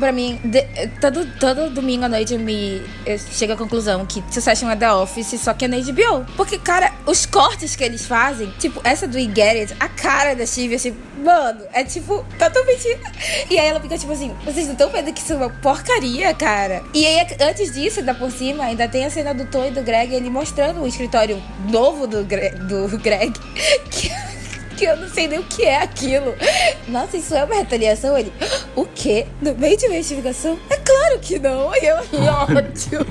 Pra 0.00 0.10
mim, 0.12 0.40
de- 0.42 0.66
todo, 1.00 1.24
todo 1.38 1.70
domingo 1.70 2.06
à 2.06 2.08
noite 2.08 2.32
eu 2.34 2.40
me 2.40 2.82
eu 3.06 3.18
chego 3.18 3.52
à 3.52 3.56
conclusão 3.56 4.04
que 4.06 4.24
Succession 4.32 4.70
é 4.70 4.74
The 4.76 4.92
Office, 4.92 5.38
só 5.40 5.52
que 5.54 5.66
é 5.66 5.68
na 5.68 5.76
HBO. 5.76 6.24
Porque, 6.36 6.58
cara, 6.58 6.92
os 7.06 7.26
cortes 7.26 7.76
que 7.76 7.84
eles 7.84 8.06
fazem, 8.06 8.50
tipo, 8.58 8.80
essa 8.82 9.06
do 9.06 9.16
We 9.18 9.26
a 9.78 9.88
cara 9.88 10.34
da 10.34 10.46
Steve, 10.46 10.74
assim, 10.74 10.96
mano, 11.22 11.60
é 11.72 11.84
tipo, 11.84 12.24
totalmente. 12.38 12.88
E 13.50 13.58
aí 13.58 13.68
ela 13.68 13.80
fica 13.80 13.98
tipo 13.98 14.10
assim, 14.12 14.34
vocês 14.44 14.64
não 14.66 14.72
estão 14.72 14.88
vendo 14.90 15.12
que 15.12 15.20
isso 15.20 15.34
é 15.34 15.36
uma 15.36 15.50
porcaria, 15.50 16.32
cara? 16.34 16.82
E 16.94 17.04
aí, 17.06 17.26
antes 17.40 17.70
disso, 17.72 18.00
ainda 18.00 18.14
por 18.14 18.30
cima, 18.32 18.64
ainda 18.64 18.88
tem 18.88 19.04
a 19.04 19.10
cena 19.10 19.34
do 19.34 19.44
Tom 19.44 19.66
e 19.66 19.70
do 19.70 19.82
Greg, 19.82 20.14
ele 20.14 20.30
mostrando 20.30 20.80
o 20.80 20.86
escritório 20.86 21.42
novo 21.68 22.06
do, 22.06 22.24
Gre- 22.24 22.50
do 22.50 22.88
Greg. 22.98 23.34
Que 23.90 24.10
que 24.80 24.86
eu 24.86 24.96
não 24.96 25.10
sei 25.10 25.28
nem 25.28 25.38
o 25.38 25.42
que 25.44 25.62
é 25.62 25.82
aquilo. 25.82 26.34
Nossa, 26.88 27.18
isso 27.18 27.34
é 27.34 27.44
uma 27.44 27.54
retaliação? 27.54 28.16
Ele, 28.16 28.32
o 28.74 28.86
quê? 28.86 29.26
No 29.42 29.54
meio 29.54 29.76
de 29.76 29.84
uma 29.84 29.94
investigação? 29.94 30.58
É 30.70 30.76
claro 30.78 31.18
que 31.20 31.38
não. 31.38 31.70
E 31.76 31.84
eu, 31.84 31.96
ótimo. 32.56 33.04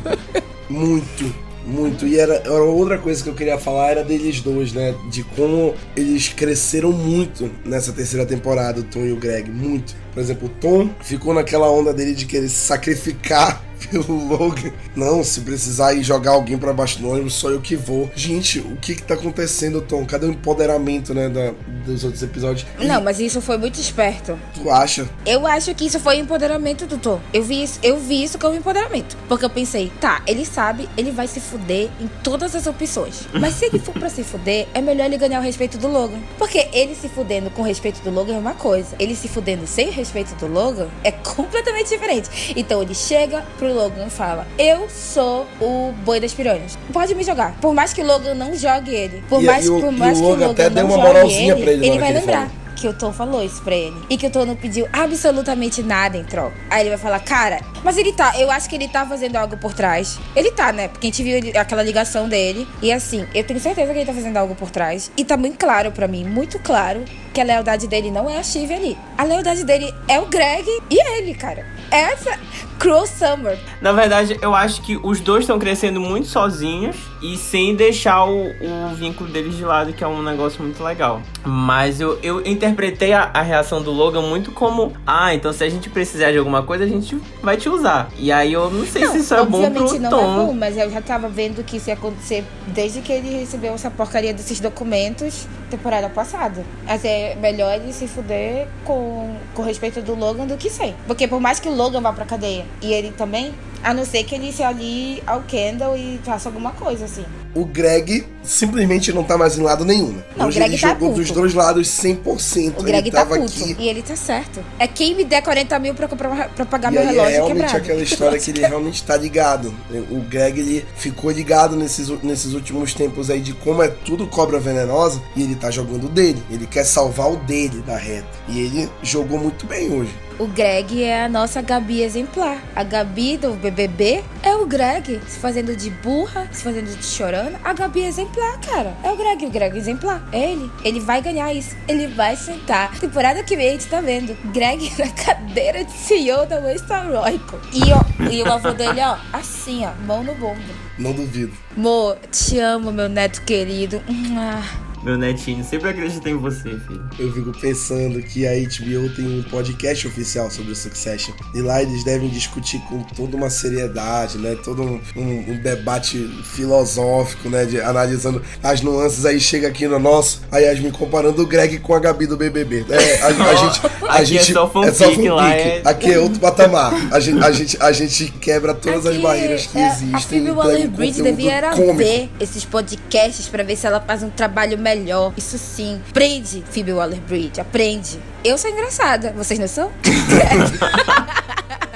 Muito, 0.67 1.35
muito. 1.67 2.07
E 2.07 2.17
era, 2.19 2.37
era 2.37 2.63
outra 2.63 2.97
coisa 2.97 3.23
que 3.23 3.29
eu 3.29 3.35
queria 3.35 3.59
falar 3.59 3.91
era 3.91 4.03
deles 4.03 4.41
dois, 4.41 4.73
né? 4.73 4.95
De 5.11 5.23
como 5.23 5.75
eles 5.95 6.29
cresceram 6.29 6.91
muito 6.91 7.51
nessa 7.63 7.93
terceira 7.93 8.25
temporada, 8.25 8.79
o 8.79 8.83
Tom 8.83 9.05
e 9.05 9.11
o 9.11 9.17
Greg. 9.17 9.51
Muito. 9.51 9.95
Por 10.11 10.21
exemplo, 10.21 10.47
o 10.47 10.59
Tom 10.59 10.89
ficou 11.03 11.35
naquela 11.35 11.69
onda 11.69 11.93
dele 11.93 12.15
de 12.15 12.25
querer 12.25 12.49
se 12.49 12.65
sacrificar 12.65 13.63
pelo 13.87 14.27
Logan. 14.27 14.71
Não, 14.95 15.23
se 15.23 15.41
precisar 15.41 15.93
ir 15.93 16.03
jogar 16.03 16.31
alguém 16.31 16.57
para 16.57 16.73
baixo 16.73 16.99
do 16.99 17.09
ônibus, 17.09 17.33
sou 17.33 17.51
eu 17.51 17.61
que 17.61 17.75
vou. 17.75 18.09
Gente, 18.15 18.59
o 18.59 18.75
que 18.77 18.95
que 18.95 19.03
tá 19.03 19.13
acontecendo, 19.13 19.81
Tom? 19.81 20.05
Cadê 20.05 20.25
o 20.25 20.31
empoderamento, 20.31 21.13
né, 21.13 21.29
da, 21.29 21.53
dos 21.85 22.03
outros 22.03 22.21
episódios? 22.23 22.65
E 22.79 22.85
Não, 22.85 23.01
mas 23.01 23.19
isso 23.19 23.41
foi 23.41 23.57
muito 23.57 23.79
esperto. 23.79 24.37
Tu 24.53 24.69
acha? 24.69 25.07
Eu 25.25 25.45
acho 25.47 25.73
que 25.73 25.85
isso 25.85 25.99
foi 25.99 26.17
empoderamento 26.17 26.85
do 26.85 26.97
Tom. 26.97 27.19
Eu 27.33 27.43
vi 27.43 27.63
isso, 27.63 27.79
eu 27.81 27.97
vi 27.97 28.23
isso 28.23 28.37
como 28.37 28.55
empoderamento. 28.55 29.17
Porque 29.27 29.45
eu 29.45 29.49
pensei, 29.49 29.91
tá, 29.99 30.21
ele 30.27 30.45
sabe, 30.45 30.89
ele 30.97 31.11
vai 31.11 31.27
se 31.27 31.39
fuder 31.39 31.89
em 31.99 32.07
todas 32.23 32.55
as 32.55 32.67
opções. 32.67 33.27
Mas 33.33 33.55
se 33.55 33.65
ele 33.65 33.79
for 33.79 33.93
pra 33.93 34.09
se 34.09 34.23
fuder, 34.23 34.67
é 34.73 34.81
melhor 34.81 35.05
ele 35.05 35.17
ganhar 35.17 35.39
o 35.39 35.43
respeito 35.43 35.77
do 35.77 35.87
Logan. 35.87 36.19
Porque 36.37 36.67
ele 36.73 36.95
se 36.95 37.07
fudendo 37.09 37.49
com 37.49 37.61
o 37.61 37.65
respeito 37.65 38.01
do 38.01 38.09
Logan 38.09 38.35
é 38.35 38.39
uma 38.39 38.53
coisa. 38.53 38.95
Ele 38.99 39.15
se 39.15 39.27
fudendo 39.27 39.65
sem 39.67 39.89
o 39.89 39.91
respeito 39.91 40.35
do 40.35 40.47
Logan 40.47 40.87
é 41.03 41.11
completamente 41.29 41.89
diferente. 41.89 42.53
Então 42.55 42.81
ele 42.81 42.95
chega 42.95 43.45
pro 43.57 43.68
Logan 43.73 44.05
e 44.07 44.09
fala: 44.09 44.45
Eu 44.57 44.87
sou 44.89 45.45
o 45.61 45.91
boi 46.03 46.19
das 46.19 46.33
piranhas. 46.33 46.77
Pode 46.93 47.13
me 47.15 47.23
jogar. 47.23 47.55
Por 47.61 47.73
mais 47.73 47.93
que 47.93 48.01
o 48.01 48.05
Logan 48.05 48.33
não 48.35 48.55
jogue 48.55 48.93
ele. 48.93 49.23
Por 49.29 49.41
E- 49.41 49.45
mais, 49.45 49.65
e 49.65 49.69
o- 49.69 49.79
por 49.81 49.91
mais 49.91 50.17
o 50.17 50.21
que 50.21 50.25
o 50.25 50.29
Logan 50.29 50.47
Logan 50.47 50.51
até 50.53 50.63
não 50.69 50.75
deu 50.75 50.85
uma 50.85 50.95
jogue 50.97 51.07
moralzinha 51.07 51.53
ele, 51.53 51.63
pra 51.63 51.71
ele 51.73 51.87
ele 51.87 51.99
vai 51.99 52.13
lembrar 52.13 52.33
falou. 52.47 52.51
que 52.75 52.87
o 52.87 52.93
Tom 52.93 53.11
falou 53.11 53.43
isso 53.43 53.61
pra 53.61 53.75
ele. 53.75 53.97
E 54.09 54.17
que 54.17 54.27
o 54.27 54.29
Tom 54.29 54.45
não 54.45 54.55
pediu 54.55 54.87
absolutamente 54.93 55.83
nada 55.83 56.17
em 56.17 56.23
troca. 56.23 56.53
Aí 56.69 56.81
ele 56.81 56.89
vai 56.89 56.97
falar, 56.97 57.19
cara, 57.19 57.59
mas 57.83 57.97
ele 57.97 58.11
tá, 58.13 58.33
eu 58.39 58.49
acho 58.51 58.69
que 58.69 58.75
ele 58.75 58.87
tá 58.87 59.05
fazendo 59.05 59.35
algo 59.35 59.57
por 59.57 59.73
trás. 59.73 60.19
Ele 60.35 60.51
tá, 60.51 60.71
né? 60.71 60.87
Porque 60.87 61.07
a 61.07 61.09
gente 61.09 61.23
viu 61.23 61.37
ele- 61.37 61.57
aquela 61.57 61.83
ligação 61.83 62.27
dele. 62.27 62.67
E 62.81 62.91
assim, 62.91 63.25
eu 63.33 63.43
tenho 63.43 63.59
certeza 63.59 63.91
que 63.93 63.99
ele 63.99 64.05
tá 64.05 64.13
fazendo 64.13 64.37
algo 64.37 64.55
por 64.55 64.69
trás. 64.69 65.11
E 65.17 65.23
tá 65.23 65.35
muito 65.37 65.57
claro 65.57 65.91
pra 65.91 66.07
mim, 66.07 66.23
muito 66.25 66.59
claro, 66.59 67.03
que 67.33 67.39
a 67.39 67.43
lealdade 67.43 67.87
dele 67.87 68.11
não 68.11 68.29
é 68.29 68.37
a 68.37 68.43
Shiv 68.43 68.71
ali. 68.73 68.97
A 69.17 69.23
lealdade 69.23 69.63
dele 69.63 69.93
é 70.07 70.19
o 70.19 70.25
Greg 70.25 70.65
e 70.89 71.17
ele, 71.17 71.33
cara. 71.33 71.65
Essa. 71.91 72.37
Cruel 72.77 73.05
Summer. 73.05 73.57
Na 73.81 73.91
verdade, 73.91 74.37
eu 74.41 74.55
acho 74.55 74.81
que 74.81 74.97
os 75.03 75.19
dois 75.19 75.43
estão 75.43 75.59
crescendo 75.59 75.99
muito 75.99 76.27
sozinhos 76.27 76.95
e 77.21 77.35
sem 77.35 77.75
deixar 77.75 78.23
o, 78.23 78.51
o 78.51 78.95
vínculo 78.95 79.29
deles 79.29 79.57
de 79.57 79.65
lado, 79.65 79.91
que 79.91 80.01
é 80.01 80.07
um 80.07 80.21
negócio 80.21 80.61
muito 80.63 80.81
legal. 80.81 81.21
Mas 81.43 81.99
eu, 81.99 82.17
eu 82.23 82.45
interpretei 82.45 83.11
a, 83.11 83.29
a 83.33 83.41
reação 83.41 83.81
do 83.81 83.91
Logan 83.91 84.21
muito 84.21 84.51
como: 84.53 84.93
ah, 85.05 85.33
então 85.33 85.51
se 85.51 85.63
a 85.63 85.69
gente 85.69 85.89
precisar 85.89 86.31
de 86.31 86.37
alguma 86.37 86.63
coisa, 86.63 86.83
a 86.85 86.87
gente 86.87 87.17
vai 87.43 87.57
te 87.57 87.67
usar. 87.69 88.09
E 88.17 88.31
aí 88.31 88.53
eu 88.53 88.69
não 88.69 88.85
sei 88.85 89.07
se 89.07 89.17
isso 89.19 89.33
é 89.33 89.45
bom 89.45 89.71
pro 89.71 89.99
não 89.99 90.09
Tom. 90.09 90.19
é 90.19 90.45
bom, 90.45 90.53
mas 90.53 90.77
eu 90.77 90.89
já 90.89 91.01
tava 91.01 91.29
vendo 91.29 91.63
que 91.63 91.77
isso 91.77 91.89
ia 91.89 91.93
acontecer 91.93 92.43
desde 92.67 93.01
que 93.01 93.11
ele 93.11 93.29
recebeu 93.39 93.73
essa 93.73 93.89
porcaria 93.89 94.33
desses 94.33 94.59
documentos 94.59 95.47
temporada 95.69 96.09
passada. 96.09 96.65
Mas 96.85 97.05
é 97.05 97.35
melhor 97.35 97.73
ele 97.75 97.93
se 97.93 98.07
fuder 98.07 98.67
com, 98.83 99.35
com 99.53 99.61
respeito 99.61 100.01
do 100.01 100.15
Logan 100.15 100.45
do 100.45 100.57
que 100.57 100.69
sem. 100.69 100.95
Porque 101.07 101.27
por 101.27 101.39
mais 101.39 101.59
que 101.59 101.69
o 101.69 101.73
Logan 101.73 102.01
vá 102.01 102.11
pra 102.11 102.25
cadeia 102.25 102.65
e 102.81 102.91
ele 102.93 103.11
também, 103.11 103.53
a 103.83 103.93
não 103.93 104.03
ser 104.03 104.23
que 104.23 104.35
ele 104.35 104.51
se 104.51 104.63
alie 104.63 105.23
ao 105.25 105.41
Kendall 105.43 105.95
e 105.95 106.19
faça 106.23 106.49
alguma 106.49 106.71
coisa 106.71 107.05
assim. 107.05 107.25
O 107.55 107.65
Greg 107.65 108.25
simplesmente 108.43 109.11
não 109.11 109.23
tá 109.23 109.37
mais 109.37 109.57
em 109.57 109.61
lado 109.61 109.83
nenhum. 109.83 110.09
né? 110.11 110.23
Não, 110.37 110.45
o 110.45 110.47
Hoje 110.49 110.59
Greg 110.59 110.73
ele 110.73 110.81
tá 110.81 110.89
jogou 110.89 111.09
puto. 111.09 111.21
dos 111.21 111.31
dois 111.31 111.53
lados 111.53 111.87
100%. 111.87 112.73
O 112.77 112.83
Greg 112.83 113.07
ele 113.07 113.11
tá 113.11 113.25
puto. 113.25 113.43
aqui. 113.43 113.75
E 113.79 113.87
ele 113.89 114.01
tá 114.03 114.15
certo. 114.15 114.63
É 114.77 114.87
quem 114.87 115.15
me 115.15 115.23
der 115.25 115.41
40 115.41 115.79
mil 115.79 115.93
pra, 115.95 116.07
comprar, 116.07 116.49
pra 116.49 116.65
pagar 116.65 116.91
E 116.91 116.95
meu 116.95 117.01
é 117.03 117.05
relógio 117.07 117.31
realmente 117.31 117.55
quebrado. 117.57 117.77
aquela 117.77 118.01
história 118.03 118.39
que 118.39 118.51
ele 118.51 118.61
realmente 118.65 119.03
tá 119.03 119.17
ligado. 119.17 119.73
O 120.11 120.19
Greg, 120.21 120.59
ele 120.59 120.85
ficou 120.95 121.31
ligado 121.31 121.75
nesses, 121.75 122.07
nesses 122.23 122.53
últimos 122.53 122.93
tempos 122.93 123.29
aí 123.29 123.41
de 123.41 123.53
como 123.53 123.81
é 123.81 123.87
tudo 123.87 124.27
cobra 124.27 124.59
venenosa 124.59 125.21
e 125.35 125.41
ele 125.43 125.55
tá 125.55 125.71
jogando 125.71 126.05
o 126.05 126.09
dele. 126.09 126.41
Ele 126.51 126.67
quer 126.67 126.83
salvar 126.83 127.31
o 127.31 127.35
dele 127.37 127.81
da 127.85 127.97
reta. 127.97 128.27
E 128.47 128.59
ele 128.59 128.89
jogou 129.01 129.39
muito 129.39 129.65
bem 129.65 129.91
hoje. 129.91 130.11
O 130.39 130.47
Greg 130.47 131.03
é 131.03 131.25
a 131.25 131.27
nossa 131.27 131.61
Gabi 131.61 132.01
exemplar. 132.01 132.63
A 132.73 132.81
Gabi 132.81 133.35
do 133.35 133.55
BBB 133.55 134.23
é 134.41 134.55
o 134.55 134.65
Greg 134.65 135.19
se 135.27 135.37
fazendo 135.37 135.75
de 135.75 135.89
burra, 135.89 136.47
se 136.49 136.63
fazendo 136.63 136.97
de 136.97 137.05
chorando. 137.05 137.57
A 137.61 137.73
Gabi 137.73 138.03
é 138.03 138.07
exemplar, 138.07 138.57
cara. 138.61 138.95
É 139.03 139.11
o 139.11 139.17
Greg, 139.17 139.45
o 139.45 139.49
Greg 139.49 139.75
é 139.75 139.77
exemplar. 139.77 140.25
É 140.31 140.53
ele. 140.53 140.71
Ele 140.85 141.01
vai 141.01 141.21
ganhar 141.21 141.53
isso. 141.53 141.75
Ele 141.89 142.07
vai 142.07 142.37
sentar. 142.37 142.97
Temporada 142.97 143.43
que 143.43 143.57
vem 143.57 143.67
a 143.67 143.71
gente 143.71 143.87
tá 143.87 143.99
vendo. 143.99 144.33
Greg 144.53 144.89
na 144.97 145.09
cadeira 145.09 145.83
de 145.83 145.91
CEO 145.91 146.45
da 146.45 146.57
Western 146.59 147.13
Royco. 147.13 147.59
E, 147.73 147.91
ó, 147.91 148.31
e 148.31 148.41
o 148.41 148.49
avô 148.49 148.71
dele, 148.71 149.01
ó, 149.01 149.17
assim, 149.33 149.85
ó, 149.85 149.91
mão 150.05 150.23
no 150.23 150.33
bombo. 150.35 150.61
Não 150.97 151.11
duvido. 151.11 151.51
Mo, 151.75 152.15
te 152.31 152.57
amo, 152.59 152.93
meu 152.93 153.09
neto 153.09 153.41
querido. 153.41 154.01
Ah. 154.37 154.88
Meu 155.03 155.17
netinho, 155.17 155.63
sempre 155.63 155.89
acreditei 155.89 156.33
em 156.33 156.37
você, 156.37 156.77
filho. 156.77 157.09
Eu 157.17 157.31
fico 157.31 157.51
pensando 157.59 158.21
que 158.21 158.45
a 158.45 158.51
HBO 158.51 159.09
tem 159.15 159.39
um 159.39 159.43
podcast 159.43 160.05
oficial 160.07 160.51
sobre 160.51 160.73
o 160.73 160.75
Succession. 160.75 161.33
E 161.55 161.61
lá 161.61 161.81
eles 161.81 162.03
devem 162.03 162.27
discutir 162.29 162.79
com 162.89 163.01
toda 163.03 163.37
uma 163.37 163.49
seriedade, 163.49 164.37
né? 164.37 164.57
Todo 164.63 164.83
um, 164.83 164.99
um- 165.15 165.51
um 165.53 165.61
debate 165.63 166.17
filosófico, 166.43 167.49
né? 167.49 167.63
De, 167.65 167.79
analisando 167.79 168.41
as 168.61 168.81
nuances. 168.81 169.25
Aí 169.25 169.39
chega 169.39 169.69
aqui 169.69 169.87
no 169.87 169.99
nosso, 169.99 170.41
a 170.51 170.57
Yasmin 170.59 170.91
comparando 170.91 171.41
o 171.41 171.47
Greg 171.47 171.79
com 171.79 171.93
a 171.93 171.99
Gabi 171.99 172.27
do 172.27 172.35
BBB. 172.35 172.85
É, 172.89 173.21
a, 173.21 173.27
a 173.27 173.55
gente, 173.55 173.81
a 173.85 174.13
Aqui 174.15 174.21
é 174.21 174.25
gente, 174.25 174.53
só 174.53 174.69
fanfic, 174.69 175.29
lá 175.29 175.53
é- 175.55 175.81
Aqui 175.85 176.11
é 176.11 176.19
outro 176.19 176.39
patamar. 176.41 176.93
A 177.13 177.19
gente, 177.21 177.41
a 177.43 177.51
gente, 177.51 177.77
a 177.81 177.91
gente 177.93 178.25
quebra 178.33 178.73
todas 178.73 179.05
as 179.05 179.13
Aqui, 179.13 179.21
barreiras 179.23 179.65
que 179.67 179.77
é, 179.77 179.87
existem. 179.87 180.13
A 180.15 180.19
Phoebe 180.19 180.51
Waller-Bridge 180.51 181.21
devia 181.21 181.53
era 181.53 181.71
ver 181.95 182.29
esses 182.39 182.65
podcasts 182.65 183.47
pra 183.47 183.63
ver 183.63 183.77
se 183.77 183.87
ela 183.87 184.01
faz 184.01 184.23
um 184.23 184.29
trabalho 184.29 184.77
melhor. 184.77 184.88
Isso 185.37 185.57
sim. 185.57 186.01
Aprende, 186.09 186.63
Phoebe 186.71 186.93
Waller-Bridge. 186.93 187.59
Aprende. 187.59 188.19
Eu 188.43 188.57
sou 188.57 188.69
engraçada. 188.69 189.31
Vocês 189.33 189.59
não 189.59 189.67
são? 189.67 189.91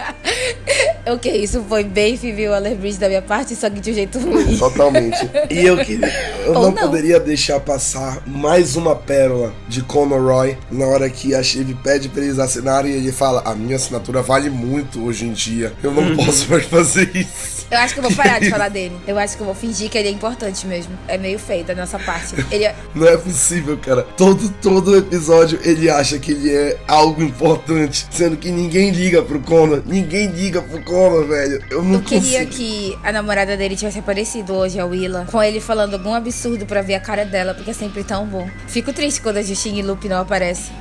ok, 1.05 1.31
isso 1.43 1.63
foi 1.67 1.83
bem 1.83 2.17
Phoebe 2.17 2.47
Waller-Bridge 2.47 2.97
da 2.97 3.07
minha 3.07 3.21
parte, 3.21 3.55
só 3.55 3.69
que 3.69 3.79
de 3.79 3.91
um 3.91 3.93
jeito 3.93 4.19
ruim. 4.19 4.55
Totalmente. 4.57 5.29
E 5.49 5.65
eu 5.65 5.77
queria. 5.77 6.11
Eu 6.45 6.53
não, 6.53 6.63
não. 6.63 6.73
poderia 6.73 7.19
deixar 7.19 7.59
passar 7.59 8.21
mais 8.25 8.75
uma 8.75 8.95
pérola 8.95 9.53
de 9.67 9.81
Conor 9.81 10.21
Roy 10.21 10.57
na 10.71 10.85
hora 10.85 11.09
que 11.09 11.33
a 11.35 11.43
Shiv 11.43 11.73
pede 11.83 12.09
pra 12.09 12.21
eles 12.21 12.39
assinarem 12.39 12.91
e 12.91 12.95
ele 12.95 13.11
fala: 13.11 13.41
A 13.45 13.53
minha 13.53 13.75
assinatura 13.75 14.21
vale 14.21 14.49
muito 14.49 15.03
hoje 15.05 15.25
em 15.25 15.33
dia. 15.33 15.73
Eu 15.81 15.91
não 15.91 16.15
posso 16.15 16.49
mais 16.49 16.65
fazer 16.65 17.09
isso. 17.15 17.53
Eu 17.73 17.79
acho 17.79 17.93
que 17.95 17.99
eu 18.01 18.03
vou 18.03 18.13
parar 18.13 18.39
de 18.39 18.49
falar 18.49 18.69
dele. 18.69 18.95
Eu 19.07 19.17
acho 19.17 19.35
que 19.35 19.41
eu 19.41 19.45
vou 19.45 19.55
fingir 19.55 19.89
que 19.89 19.97
ele 19.97 20.07
é 20.07 20.11
importante 20.11 20.67
mesmo. 20.67 20.93
É 21.07 21.17
meio 21.17 21.39
feio 21.39 21.63
da 21.63 21.73
nossa 21.73 21.97
parte. 21.97 22.35
Ele 22.51 22.65
é... 22.65 22.75
Não 22.93 23.07
é 23.07 23.17
possível, 23.17 23.77
cara. 23.77 24.03
Todo, 24.15 24.47
todo 24.61 24.95
episódio 24.95 25.59
ele 25.63 25.89
acha 25.89 26.19
que 26.19 26.31
ele 26.31 26.53
é 26.53 26.77
algo 26.87 27.23
importante. 27.23 28.05
Sendo 28.11 28.37
que 28.37 28.51
ninguém 28.51 28.91
liga 28.91 29.23
pro 29.23 29.39
Conor. 29.39 29.81
Ninguém 29.85 30.27
liga 30.27 30.42
pro 30.51 31.27
velho. 31.27 31.63
Eu 31.69 31.83
não 31.83 31.95
Eu 31.95 32.01
queria 32.01 32.45
consigo. 32.45 32.51
que 32.51 32.97
a 33.03 33.11
namorada 33.11 33.55
dele 33.55 33.75
tivesse 33.75 33.99
aparecido 33.99 34.53
hoje, 34.53 34.79
a 34.79 34.85
Willa, 34.85 35.27
com 35.31 35.41
ele 35.41 35.59
falando 35.59 35.93
algum 35.93 36.13
absurdo 36.13 36.65
pra 36.65 36.81
ver 36.81 36.95
a 36.95 36.99
cara 36.99 37.25
dela, 37.25 37.53
porque 37.53 37.71
é 37.71 37.73
sempre 37.73 38.03
tão 38.03 38.25
bom. 38.25 38.49
Fico 38.67 38.91
triste 38.93 39.21
quando 39.21 39.37
a 39.37 39.41
Justin 39.41 39.75
e 39.75 39.81
Lupe 39.81 40.09
não 40.09 40.21
aparece. 40.21 40.71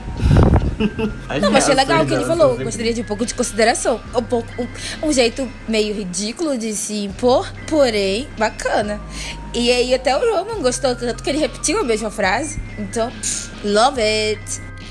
As 1.29 1.41
Não, 1.43 1.51
mas 1.53 1.65
achei 1.65 1.75
legal 1.77 2.03
o 2.03 2.07
que 2.07 2.15
ele 2.15 2.25
falou. 2.25 2.57
Gostaria 2.59 2.93
de 2.93 3.03
um 3.03 3.05
pouco 3.05 3.25
de 3.25 3.35
consideração. 3.35 4.01
Um, 4.15 4.23
pouco, 4.23 4.49
um, 4.61 5.09
um 5.09 5.13
jeito 5.13 5.49
meio 5.69 5.95
ridículo 5.95 6.57
de 6.59 6.75
se 6.75 7.05
impor, 7.05 7.53
porém 7.69 8.27
bacana. 8.39 9.01
E 9.55 9.71
aí 9.71 9.95
até 9.95 10.17
o 10.17 10.21
Roman 10.21 10.61
gostou 10.63 10.95
tanto 10.97 11.23
que 11.23 11.31
ele 11.31 11.39
repetiu 11.39 11.81
a 11.81 11.85
mesma 11.85 12.11
frase. 12.11 12.59
Então, 12.79 13.13
love 13.65 14.01
it. 14.01 14.41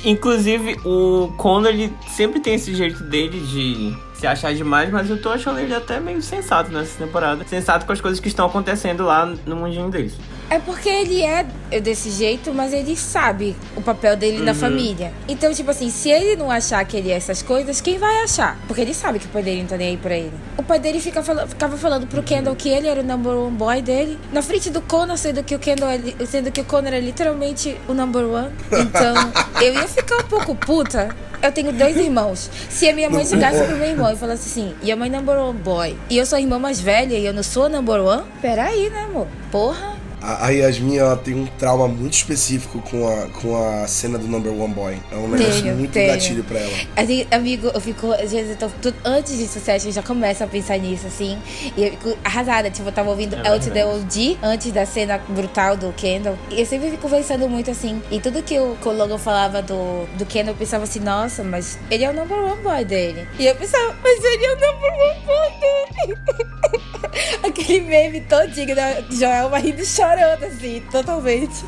Inclusive, 0.03 0.77
o 0.86 1.31
Conor, 1.38 1.69
ele 1.69 1.93
sempre 2.15 2.39
tem 2.39 2.55
esse 2.55 2.73
jeito 2.73 3.03
dele 3.03 3.39
de 3.39 3.95
se 4.21 4.27
achar 4.27 4.53
demais, 4.53 4.91
mas 4.91 5.10
eu 5.10 5.19
tô 5.19 5.29
achando 5.29 5.60
ele 5.60 5.73
até 5.73 5.99
meio 5.99 6.21
sensato 6.21 6.71
nessa 6.71 6.95
temporada. 7.03 7.43
Sensato 7.49 7.88
com 7.88 7.91
as 7.91 7.99
coisas 7.99 8.19
que 8.19 8.27
estão 8.27 8.45
acontecendo 8.45 9.03
lá 9.03 9.25
no 9.47 9.55
mundinho 9.55 9.89
deles. 9.89 10.13
É 10.47 10.60
porque 10.60 10.88
ele 10.89 11.23
é 11.23 11.43
desse 11.81 12.12
jeito, 12.12 12.53
mas 12.53 12.71
ele 12.71 12.95
sabe 12.95 13.55
o 13.75 13.81
papel 13.81 14.15
dele 14.15 14.43
na 14.43 14.53
família. 14.53 15.12
Então, 15.27 15.51
tipo 15.53 15.71
assim, 15.71 15.89
se 15.89 16.10
ele 16.12 16.36
não 16.36 16.51
achar 16.51 16.84
que 16.86 16.97
ele 16.97 17.10
é 17.10 17.15
essas 17.15 17.41
coisas, 17.41 17.81
quem 17.81 17.97
vai 17.97 18.21
achar? 18.23 18.60
Porque 18.67 18.81
ele 18.81 18.93
sabe 18.93 19.17
que 19.17 19.25
o 19.25 19.29
pai 19.29 19.41
dele 19.41 19.62
não 19.62 19.67
tá 19.69 19.77
nem 19.77 19.88
aí 19.89 19.97
pra 19.97 20.15
ele. 20.15 20.34
O 20.57 20.62
pai 20.62 20.77
dele 20.77 20.99
fica 20.99 21.23
fala- 21.23 21.47
ficava 21.47 21.75
falando 21.77 22.05
pro 22.05 22.21
Kendall 22.21 22.55
que 22.55 22.69
ele 22.69 22.88
era 22.88 22.99
o 22.99 23.03
number 23.03 23.31
one 23.31 23.55
boy 23.57 23.81
dele, 23.81 24.19
na 24.31 24.43
frente 24.43 24.69
do 24.69 24.81
Connor, 24.81 25.17
sendo 25.17 25.41
que 25.43 25.55
o 25.55 25.60
Kendall 25.60 25.89
é, 25.89 26.25
sendo 26.27 26.51
que 26.51 26.62
o 26.62 26.65
Connor 26.65 26.93
é 26.93 26.99
literalmente 26.99 27.75
o 27.88 27.93
number 27.93 28.25
one. 28.25 28.51
Então, 28.71 29.15
eu 29.63 29.73
ia 29.73 29.88
ficar 29.88 30.17
um 30.17 30.27
pouco 30.27 30.53
puta. 30.53 31.10
Eu 31.41 31.51
tenho 31.51 31.71
dois 31.73 31.97
irmãos. 31.97 32.49
Se 32.69 32.88
a 32.88 32.93
minha 32.93 33.10
mãe 33.10 33.25
chegasse 33.25 33.63
pro 33.63 33.75
meu 33.75 33.88
irmão 33.88 34.12
e 34.12 34.15
falasse 34.15 34.49
assim, 34.49 34.75
e 34.84 34.91
a 34.91 34.95
mãe 34.95 35.10
number 35.10 35.36
one 35.38 35.58
boy, 35.58 35.97
e 36.10 36.17
eu 36.17 36.25
sou 36.25 36.38
a 36.38 36.41
irmã 36.41 36.60
mais 36.60 36.80
velha 36.80 37.17
e 37.17 37.25
eu 37.25 37.34
não 37.34 37.43
sou 37.43 37.65
a 37.65 37.69
number 37.69 37.99
one, 37.99 38.23
peraí, 38.41 38.89
né, 38.89 39.06
amor? 39.06 39.27
Porra. 39.51 40.01
A, 40.21 40.47
a 40.47 40.49
Yasmin, 40.49 40.97
ela 40.97 41.17
tem 41.17 41.34
um 41.34 41.45
trauma 41.45 41.88
muito 41.88 42.13
específico 42.13 42.79
com 42.81 43.07
a, 43.07 43.27
com 43.41 43.55
a 43.57 43.88
cena 43.88 44.17
do 44.17 44.27
Number 44.27 44.51
One 44.53 44.73
Boy. 44.73 44.97
É 45.12 45.15
um 45.15 45.27
negócio 45.27 45.63
Tenho, 45.63 45.75
muito 45.75 45.91
tenho. 45.91 46.07
gatilho 46.13 46.43
pra 46.43 46.60
ela. 46.60 46.71
Assim, 46.95 47.25
amigo, 47.31 47.71
eu 47.73 47.81
fico, 47.81 48.12
às 48.12 48.31
vezes, 48.31 48.55
eu 48.62 48.69
tô, 48.69 48.93
antes 49.03 49.38
de 49.38 49.47
sucesso, 49.47 49.88
eu 49.88 49.91
já 49.91 50.03
começo 50.03 50.43
a 50.43 50.47
pensar 50.47 50.77
nisso, 50.77 51.07
assim. 51.07 51.38
E 51.75 51.84
eu 51.86 51.91
fico 51.91 52.17
arrasada. 52.23 52.69
Tipo, 52.69 52.89
eu 52.89 52.93
tava 52.93 53.10
ouvindo 53.10 53.36
É 53.36 53.49
Out 53.49 53.69
the. 53.71 53.86
OG 53.86 54.38
antes 54.43 54.71
da 54.71 54.86
cena 54.86 55.19
brutal 55.29 55.75
do 55.75 55.91
Kendall. 55.93 56.38
E 56.51 56.60
eu 56.60 56.65
sempre 56.65 56.91
fico 56.91 57.10
pensando 57.10 57.49
muito 57.49 57.71
assim. 57.71 58.01
E 58.12 58.19
tudo 58.19 58.43
que 58.43 58.60
o, 58.60 58.75
que 58.79 58.88
o 58.88 58.91
Logan 58.91 59.17
falava 59.17 59.62
do, 59.62 60.05
do 60.17 60.25
Kendall, 60.25 60.53
eu 60.53 60.57
pensava 60.57 60.84
assim, 60.84 60.99
nossa, 60.99 61.43
mas 61.43 61.79
ele 61.89 62.03
é 62.03 62.10
o 62.10 62.13
number 62.13 62.38
one 62.38 62.62
boy 62.62 62.86
dele. 62.86 63.27
E 63.39 63.47
eu 63.47 63.55
pensava, 63.55 63.95
mas 64.03 64.23
ele 64.23 64.45
é 64.45 64.49
o 64.49 64.55
number 64.55 64.93
one 64.93 65.25
boy 65.25 65.49
dele. 65.60 66.19
Aquele 67.43 67.82
meme 67.82 68.21
todinho 68.21 68.76
da 68.76 69.02
Joelma 69.12 69.58
rindo 69.58 69.86
chorando, 69.86 70.43
assim, 70.45 70.82
totalmente. 70.91 71.63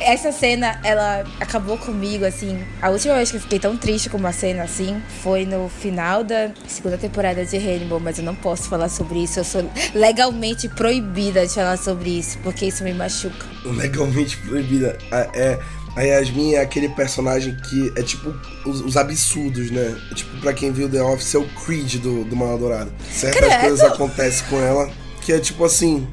Essa 0.00 0.30
cena, 0.32 0.78
ela 0.84 1.24
acabou 1.40 1.78
comigo, 1.78 2.24
assim. 2.24 2.62
A 2.82 2.90
última 2.90 3.14
vez 3.14 3.30
que 3.30 3.36
eu 3.36 3.40
fiquei 3.40 3.58
tão 3.58 3.76
triste 3.76 4.10
com 4.10 4.18
uma 4.18 4.32
cena 4.32 4.64
assim 4.64 5.00
foi 5.22 5.46
no 5.46 5.68
final 5.68 6.22
da 6.22 6.50
segunda 6.66 6.98
temporada 6.98 7.44
de 7.44 7.56
Rainbow, 7.56 7.98
mas 8.00 8.18
eu 8.18 8.24
não 8.24 8.34
posso 8.34 8.68
falar 8.68 8.88
sobre 8.88 9.22
isso. 9.22 9.40
Eu 9.40 9.44
sou 9.44 9.70
legalmente 9.94 10.68
proibida 10.68 11.46
de 11.46 11.54
falar 11.54 11.78
sobre 11.78 12.10
isso, 12.18 12.38
porque 12.42 12.66
isso 12.66 12.84
me 12.84 12.92
machuca. 12.92 13.46
Legalmente 13.64 14.36
proibida. 14.38 14.98
A- 15.10 15.26
É, 15.34 15.58
a 15.96 16.02
Yasmin 16.02 16.54
é 16.54 16.60
aquele 16.60 16.90
personagem 16.90 17.56
que 17.56 17.92
é 17.96 18.02
tipo 18.02 18.32
os, 18.66 18.82
os 18.82 18.96
absurdos, 18.96 19.70
né? 19.70 19.96
É 20.12 20.14
tipo, 20.14 20.40
pra 20.40 20.52
quem 20.52 20.70
viu 20.70 20.88
The 20.88 21.02
Office, 21.02 21.34
é 21.34 21.38
o 21.38 21.48
Creed 21.48 21.96
do, 21.96 22.24
do 22.24 22.36
Mal 22.36 22.58
Dourado. 22.58 22.92
Certas 23.10 23.40
Credo! 23.40 23.60
coisas 23.60 23.80
acontecem 23.80 24.46
com 24.48 24.60
ela 24.60 24.90
que 25.26 25.32
é 25.32 25.40
tipo 25.40 25.64
assim, 25.64 26.06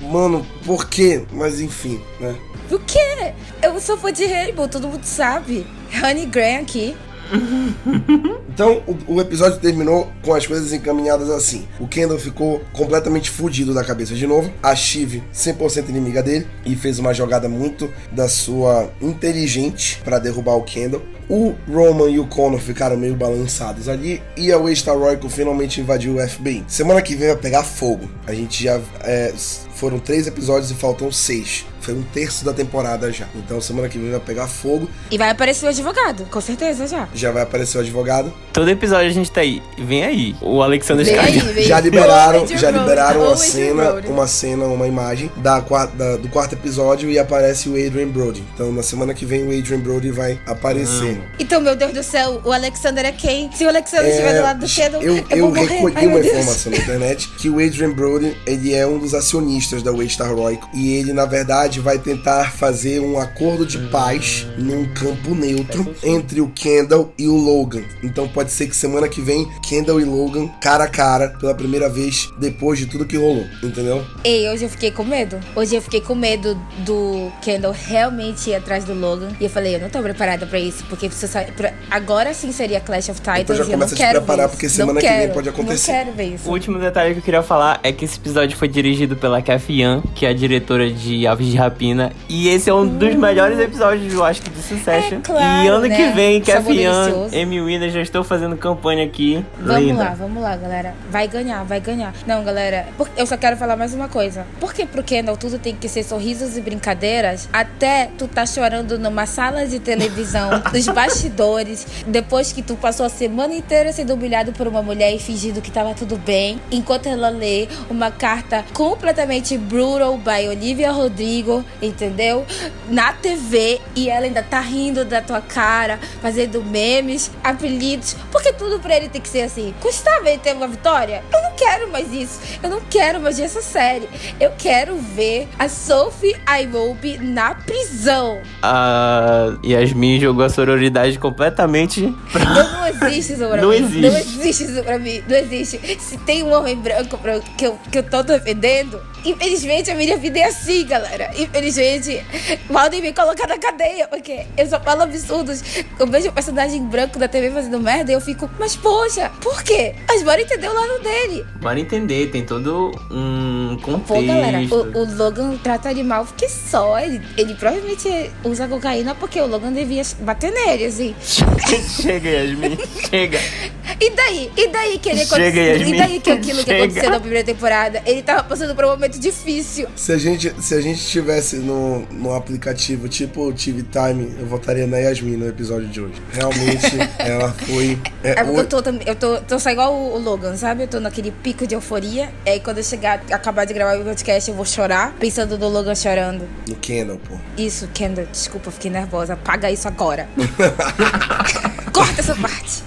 mano, 0.00 0.46
por 0.64 0.88
quê? 0.88 1.22
Mas 1.30 1.60
enfim, 1.60 2.00
né? 2.18 2.34
O 2.70 2.78
quê? 2.78 3.34
Eu 3.60 3.78
sou 3.78 3.98
fã 3.98 4.10
de 4.10 4.24
Rainbow, 4.24 4.66
todo 4.66 4.88
mundo 4.88 5.04
sabe. 5.04 5.66
Honey 6.02 6.24
Graham 6.24 6.62
aqui. 6.62 6.96
Então, 8.54 8.82
o, 8.86 9.14
o 9.14 9.20
episódio 9.20 9.58
terminou 9.58 10.12
com 10.22 10.32
as 10.32 10.46
coisas 10.46 10.72
encaminhadas 10.72 11.28
assim. 11.28 11.66
O 11.80 11.88
Kendall 11.88 12.20
ficou 12.20 12.62
completamente 12.72 13.28
fudido 13.28 13.74
da 13.74 13.82
cabeça 13.82 14.14
de 14.14 14.28
novo. 14.28 14.48
A 14.62 14.76
Shiv, 14.76 15.20
100% 15.34 15.88
inimiga 15.88 16.22
dele, 16.22 16.46
e 16.64 16.76
fez 16.76 17.00
uma 17.00 17.12
jogada 17.12 17.48
muito 17.48 17.90
da 18.12 18.28
sua 18.28 18.88
inteligente 19.02 20.00
pra 20.04 20.20
derrubar 20.20 20.54
o 20.54 20.62
Kendall. 20.62 21.02
O 21.28 21.54
Roman 21.68 22.10
e 22.10 22.20
o 22.20 22.26
Connor 22.26 22.60
ficaram 22.60 22.96
meio 22.96 23.16
balançados 23.16 23.88
ali. 23.88 24.22
E 24.36 24.52
a 24.52 24.58
Waystar 24.58 24.96
Royco 24.96 25.28
finalmente 25.28 25.80
invadiu 25.80 26.16
o 26.16 26.28
FBI. 26.28 26.64
Semana 26.68 27.02
que 27.02 27.16
vem 27.16 27.28
vai 27.28 27.36
pegar 27.36 27.64
fogo. 27.64 28.08
A 28.26 28.34
gente 28.34 28.62
já. 28.62 28.80
é, 29.02 29.32
foram 29.74 29.98
três 29.98 30.26
episódios 30.26 30.70
e 30.70 30.74
faltam 30.74 31.10
seis. 31.10 31.66
Foi 31.84 31.94
um 31.94 32.02
terço 32.02 32.44
da 32.44 32.52
temporada 32.52 33.12
já. 33.12 33.26
Então 33.34 33.60
semana 33.60 33.88
que 33.88 33.98
vem 33.98 34.10
vai 34.10 34.20
pegar 34.20 34.46
fogo. 34.46 34.88
E 35.10 35.18
vai 35.18 35.28
aparecer 35.30 35.66
o 35.66 35.68
advogado, 35.68 36.24
com 36.30 36.40
certeza 36.40 36.86
já. 36.86 37.06
Já 37.14 37.30
vai 37.30 37.42
aparecer 37.42 37.76
o 37.76 37.80
advogado. 37.80 38.32
Todo 38.52 38.68
episódio 38.70 39.08
a 39.08 39.12
gente 39.12 39.30
tá 39.30 39.40
aí. 39.42 39.62
Vem 39.78 40.02
aí. 40.04 40.34
O 40.40 40.62
Alexander 40.62 41.04
Vem 41.04 41.18
aí, 41.18 41.38
vem. 41.38 41.64
já 41.64 41.80
liberaram, 41.80 42.46
já 42.46 42.70
liberaram 42.70 43.22
uma 43.26 43.36
cena, 43.36 43.92
uma 44.08 44.26
cena, 44.26 44.64
uma 44.66 44.86
imagem 44.86 45.30
da, 45.36 45.60
da- 45.60 46.16
do 46.16 46.28
quarto 46.28 46.54
episódio 46.54 47.10
e 47.10 47.18
aparece 47.18 47.68
o 47.68 47.72
Adrian 47.72 48.08
Brody. 48.08 48.42
Então 48.54 48.72
na 48.72 48.82
semana 48.82 49.12
que 49.12 49.26
vem 49.26 49.42
o 49.46 49.56
Adrian 49.58 49.80
Brody 49.80 50.10
vai 50.10 50.38
aparecer. 50.46 51.20
Então, 51.38 51.60
meu 51.60 51.76
Deus 51.76 51.92
do 51.92 52.02
céu, 52.02 52.40
o 52.44 52.52
Alexander 52.52 53.04
é 53.04 53.12
quem? 53.12 53.50
Se 53.52 53.64
o 53.64 53.68
Alexander 53.68 54.08
estiver 54.08 54.36
do 54.38 54.42
lado 54.42 54.60
do 54.60 54.66
É, 54.66 54.88
eu, 55.06 55.16
eu, 55.16 55.24
eu 55.30 55.38
vou 55.46 55.54
morrer. 55.54 55.66
recolhi 55.74 55.94
Ai, 55.96 56.06
uma 56.06 56.20
informação 56.20 56.72
na 56.72 56.78
internet 56.78 57.28
que 57.38 57.50
o 57.50 57.54
Adrian 57.64 57.90
Brody 57.90 58.36
ele 58.46 58.72
é 58.72 58.86
um 58.86 58.98
dos 58.98 59.14
acionistas 59.14 59.82
da 59.82 59.92
Waystar 59.92 60.34
Royco 60.34 60.68
e 60.72 60.94
ele 60.94 61.12
na 61.12 61.24
verdade 61.26 61.73
vai 61.80 61.98
tentar 61.98 62.52
fazer 62.52 63.00
um 63.00 63.18
acordo 63.18 63.66
de 63.66 63.78
paz 63.88 64.46
num 64.58 64.86
campo 64.94 65.34
neutro 65.34 65.94
entre 66.02 66.40
o 66.40 66.48
Kendall 66.48 67.12
e 67.18 67.26
o 67.28 67.36
Logan. 67.36 67.82
Então 68.02 68.26
pode 68.28 68.50
ser 68.52 68.66
que 68.68 68.76
semana 68.76 69.08
que 69.08 69.20
vem 69.20 69.48
Kendall 69.66 70.00
e 70.00 70.04
Logan 70.04 70.48
cara 70.60 70.84
a 70.84 70.88
cara 70.88 71.30
pela 71.40 71.54
primeira 71.54 71.88
vez 71.88 72.28
depois 72.38 72.78
de 72.78 72.86
tudo 72.86 73.04
que 73.06 73.16
rolou, 73.16 73.44
entendeu? 73.62 74.04
Ei, 74.22 74.48
hoje 74.48 74.64
eu 74.64 74.68
fiquei 74.68 74.90
com 74.90 75.04
medo. 75.04 75.38
Hoje 75.54 75.76
eu 75.76 75.82
fiquei 75.82 76.00
com 76.00 76.14
medo 76.14 76.54
do 76.84 77.30
Kendall 77.42 77.72
realmente 77.72 78.50
ir 78.50 78.54
atrás 78.54 78.84
do 78.84 78.94
Logan. 78.94 79.28
E 79.40 79.44
eu 79.44 79.50
falei, 79.50 79.74
eu 79.76 79.80
não 79.80 79.88
tô 79.90 80.00
preparada 80.02 80.46
pra 80.46 80.58
isso. 80.58 80.84
Porque 80.88 81.10
se 81.10 81.24
eu 81.24 81.28
sa- 81.28 81.44
pra- 81.56 81.72
agora 81.90 82.32
sim 82.34 82.52
seria 82.52 82.80
Clash 82.80 83.08
of 83.08 83.20
Titans. 83.20 83.40
Então 83.40 83.56
já 83.56 83.62
e 83.62 83.66
eu 83.66 83.70
não 83.70 83.78
começa 83.78 83.94
a 83.94 83.96
te 83.96 84.00
quero 84.02 84.18
preparar, 84.20 84.48
porque 84.48 84.68
semana 84.68 84.94
não 84.94 85.00
que 85.00 85.06
vem 85.08 85.18
quero, 85.20 85.32
pode 85.34 85.48
acontecer. 85.48 85.92
Não 85.92 85.98
quero 86.04 86.16
ver 86.16 86.34
isso. 86.34 86.48
O 86.48 86.52
último 86.52 86.78
detalhe 86.78 87.14
que 87.14 87.20
eu 87.20 87.24
queria 87.24 87.42
falar 87.42 87.80
é 87.82 87.92
que 87.92 88.04
esse 88.04 88.18
episódio 88.18 88.56
foi 88.56 88.68
dirigido 88.68 89.16
pela 89.16 89.40
Kathy 89.42 89.80
Yan, 89.82 90.02
que 90.14 90.26
é 90.26 90.28
a 90.30 90.32
diretora 90.34 90.90
de 90.90 91.26
Aves 91.26 91.46
de 91.48 91.56
Rapina. 91.64 92.12
E 92.28 92.48
esse 92.48 92.68
é 92.68 92.74
um 92.74 92.86
dos 92.86 93.14
melhores 93.14 93.58
episódios, 93.58 94.12
eu 94.12 94.24
acho 94.24 94.42
de 94.42 94.62
Succession. 94.62 95.18
É 95.18 95.20
claro, 95.20 95.64
e 95.64 95.68
ano 95.68 95.86
né? 95.86 95.96
que 95.96 96.08
vem, 96.12 96.40
delicioso. 96.40 97.36
Amy 97.36 97.60
Winner, 97.60 97.90
já 97.90 98.00
estou 98.00 98.24
fazendo 98.24 98.56
campanha 98.56 99.04
aqui. 99.04 99.44
Vamos 99.58 99.82
Linda. 99.82 100.04
lá, 100.04 100.14
vamos 100.14 100.42
lá, 100.42 100.56
galera. 100.56 100.94
Vai 101.10 101.28
ganhar, 101.28 101.64
vai 101.64 101.80
ganhar. 101.80 102.14
Não, 102.26 102.42
galera, 102.44 102.86
eu 103.16 103.26
só 103.26 103.36
quero 103.36 103.56
falar 103.56 103.76
mais 103.76 103.94
uma 103.94 104.08
coisa. 104.08 104.46
Por 104.60 104.72
que 104.72 104.86
pro 104.86 105.02
Kendall 105.02 105.36
tudo 105.36 105.58
tem 105.58 105.74
que 105.74 105.88
ser 105.88 106.02
sorrisos 106.02 106.56
e 106.56 106.60
brincadeiras? 106.60 107.48
Até 107.52 108.10
tu 108.18 108.26
tá 108.26 108.46
chorando 108.46 108.98
numa 108.98 109.26
sala 109.26 109.66
de 109.66 109.78
televisão, 109.78 110.50
nos 110.72 110.86
bastidores, 110.86 111.86
depois 112.06 112.52
que 112.52 112.62
tu 112.62 112.74
passou 112.76 113.06
a 113.06 113.08
semana 113.08 113.54
inteira 113.54 113.92
sendo 113.92 114.14
humilhado 114.14 114.52
por 114.52 114.66
uma 114.66 114.82
mulher 114.82 115.14
e 115.14 115.18
fingindo 115.18 115.60
que 115.60 115.70
tava 115.70 115.94
tudo 115.94 116.16
bem, 116.16 116.60
enquanto 116.70 117.06
ela 117.06 117.28
lê 117.28 117.68
uma 117.90 118.10
carta 118.10 118.64
completamente 118.72 119.56
brutal 119.56 120.16
by 120.18 120.48
Olivia 120.48 120.90
Rodrigo, 120.90 121.53
entendeu? 121.82 122.46
Na 122.88 123.12
TV 123.12 123.80
e 123.94 124.08
ela 124.08 124.24
ainda 124.24 124.42
tá 124.42 124.60
rindo 124.60 125.04
da 125.04 125.20
tua 125.20 125.40
cara, 125.42 125.98
fazendo 126.22 126.64
memes, 126.64 127.30
apelidos, 127.42 128.16
porque 128.32 128.52
tudo 128.52 128.80
pra 128.80 128.96
ele 128.96 129.08
tem 129.08 129.20
que 129.20 129.28
ser 129.28 129.42
assim. 129.42 129.74
Custava 129.80 130.28
ele 130.28 130.38
ter 130.38 130.54
uma 130.54 130.66
vitória? 130.68 131.22
Eu 131.32 131.42
não 131.42 131.52
quero 131.52 131.90
mais 131.92 132.10
isso. 132.12 132.40
Eu 132.62 132.70
não 132.70 132.80
quero 132.88 133.20
mais 133.20 133.38
essa 133.38 133.60
série. 133.60 134.08
Eu 134.40 134.52
quero 134.56 134.96
ver 134.96 135.48
a 135.58 135.68
Sophie 135.68 136.34
Iwobi 136.62 137.18
na 137.18 137.54
prisão. 137.54 138.40
A 138.62 139.56
Yasmin 139.64 140.18
jogou 140.20 140.44
a 140.44 140.48
sororidade 140.48 141.18
completamente 141.18 142.14
pra... 142.32 142.42
Eu 142.42 142.64
não 142.72 142.86
existe 143.08 143.32
isso 143.34 143.46
pra 143.48 143.56
Não 143.62 143.68
mim. 143.68 143.76
existe. 143.76 144.00
Não 144.00 144.16
existe 144.18 144.64
isso 144.64 144.82
pra 144.82 144.98
mim. 144.98 145.22
Não 145.28 145.36
existe. 145.36 145.80
Se 146.00 146.16
tem 146.18 146.42
um 146.42 146.52
homem 146.52 146.76
branco 146.76 147.18
que, 147.56 147.66
eu, 147.66 147.78
que 147.90 147.98
eu 147.98 148.02
tô 148.02 148.22
defendendo, 148.22 149.00
infelizmente 149.24 149.90
a 149.90 149.94
minha 149.94 150.16
vida 150.16 150.38
é 150.38 150.44
assim, 150.44 150.86
galera. 150.86 151.30
Infelizmente, 151.36 152.24
podem 152.70 153.00
me 153.00 153.12
colocar 153.12 153.46
na 153.46 153.58
cadeia, 153.58 154.06
porque 154.08 154.46
eu 154.56 154.66
só 154.66 154.80
falo 154.80 155.02
absurdos. 155.02 155.62
Eu 155.98 156.06
vejo 156.06 156.28
o 156.28 156.32
personagem 156.32 156.84
branco 156.84 157.18
da 157.18 157.28
TV 157.28 157.50
fazendo 157.50 157.80
merda 157.80 158.10
e 158.10 158.14
eu 158.14 158.20
fico, 158.20 158.48
mas 158.58 158.76
poxa, 158.76 159.30
por 159.40 159.62
quê? 159.62 159.94
Mas 160.08 160.22
bora 160.22 160.40
entender 160.40 160.68
o 160.68 160.74
lado 160.74 161.02
dele. 161.02 161.44
Bora 161.60 161.78
entender, 161.80 162.30
tem 162.30 162.44
todo 162.44 162.90
um 163.10 163.76
contexto. 163.82 164.06
Pô, 164.06 164.22
galera, 164.22 164.58
o, 164.70 164.98
o 164.98 165.16
Logan 165.16 165.56
trata 165.62 165.90
ele 165.90 166.02
mal 166.02 166.24
porque 166.24 166.48
só. 166.48 166.98
Ele, 166.98 167.20
ele 167.36 167.54
provavelmente 167.54 168.30
usa 168.44 168.68
cocaína 168.68 169.14
porque 169.14 169.40
o 169.40 169.46
Logan 169.46 169.72
devia 169.72 170.02
bater 170.20 170.52
nele, 170.52 170.86
assim. 170.86 171.14
Chega, 172.02 172.28
Yasmin, 172.28 172.78
chega. 173.10 173.38
E 174.06 174.10
daí? 174.10 174.52
E 174.56 174.68
daí 174.68 174.98
que 174.98 175.08
ele 175.08 175.24
Chega, 175.24 175.36
aconteceu? 175.36 175.64
Yasmin. 175.78 175.94
E 175.94 175.98
daí 175.98 176.20
que 176.20 176.30
aquilo 176.30 176.58
que 176.58 176.64
Chega. 176.64 176.84
aconteceu 176.84 177.10
na 177.10 177.20
primeira 177.20 177.44
temporada? 177.44 178.02
Ele 178.04 178.22
tava 178.22 178.42
passando 178.44 178.74
por 178.74 178.84
um 178.84 178.88
momento 178.88 179.18
difícil. 179.18 179.88
Se 179.96 180.12
a 180.12 180.18
gente, 180.18 180.54
se 180.62 180.74
a 180.74 180.80
gente 180.82 181.02
tivesse 181.06 181.56
no, 181.56 182.00
no 182.10 182.34
aplicativo 182.34 183.08
tipo 183.08 183.50
TV 183.52 183.82
Time, 183.90 184.34
eu 184.38 184.46
votaria 184.46 184.86
na 184.86 184.98
Yasmin 184.98 185.36
no 185.38 185.48
episódio 185.48 185.88
de 185.88 186.00
hoje. 186.02 186.20
Realmente, 186.32 186.86
ela 187.18 187.50
foi. 187.52 187.98
é, 188.22 188.30
É 188.32 188.44
porque 188.44 188.50
o- 188.50 188.62
eu 188.62 188.66
tô, 188.68 188.82
também- 188.82 189.06
eu 189.08 189.14
tô, 189.14 189.38
tô 189.40 189.58
só 189.58 189.70
igual 189.70 189.94
o, 189.94 190.16
o 190.16 190.18
Logan, 190.18 190.54
sabe? 190.56 190.82
Eu 190.82 190.88
tô 190.88 191.00
naquele 191.00 191.30
pico 191.30 191.66
de 191.66 191.74
euforia. 191.74 192.30
E 192.44 192.50
aí 192.50 192.60
quando 192.60 192.78
eu 192.78 192.84
chegar, 192.84 193.22
acabar 193.30 193.64
de 193.64 193.72
gravar 193.72 193.98
o 193.98 194.04
podcast, 194.04 194.50
eu 194.50 194.54
vou 194.56 194.66
chorar, 194.66 195.14
pensando 195.18 195.56
no 195.56 195.68
Logan 195.68 195.94
chorando. 195.94 196.46
no 196.68 196.76
Kendall, 196.76 197.18
pô. 197.26 197.36
Isso, 197.56 197.88
Kendall, 197.94 198.26
desculpa, 198.30 198.70
fiquei 198.70 198.90
nervosa. 198.90 199.32
Apaga 199.32 199.70
isso 199.70 199.88
agora. 199.88 200.28
Corta 201.92 202.20
essa 202.20 202.34
parte. 202.34 202.82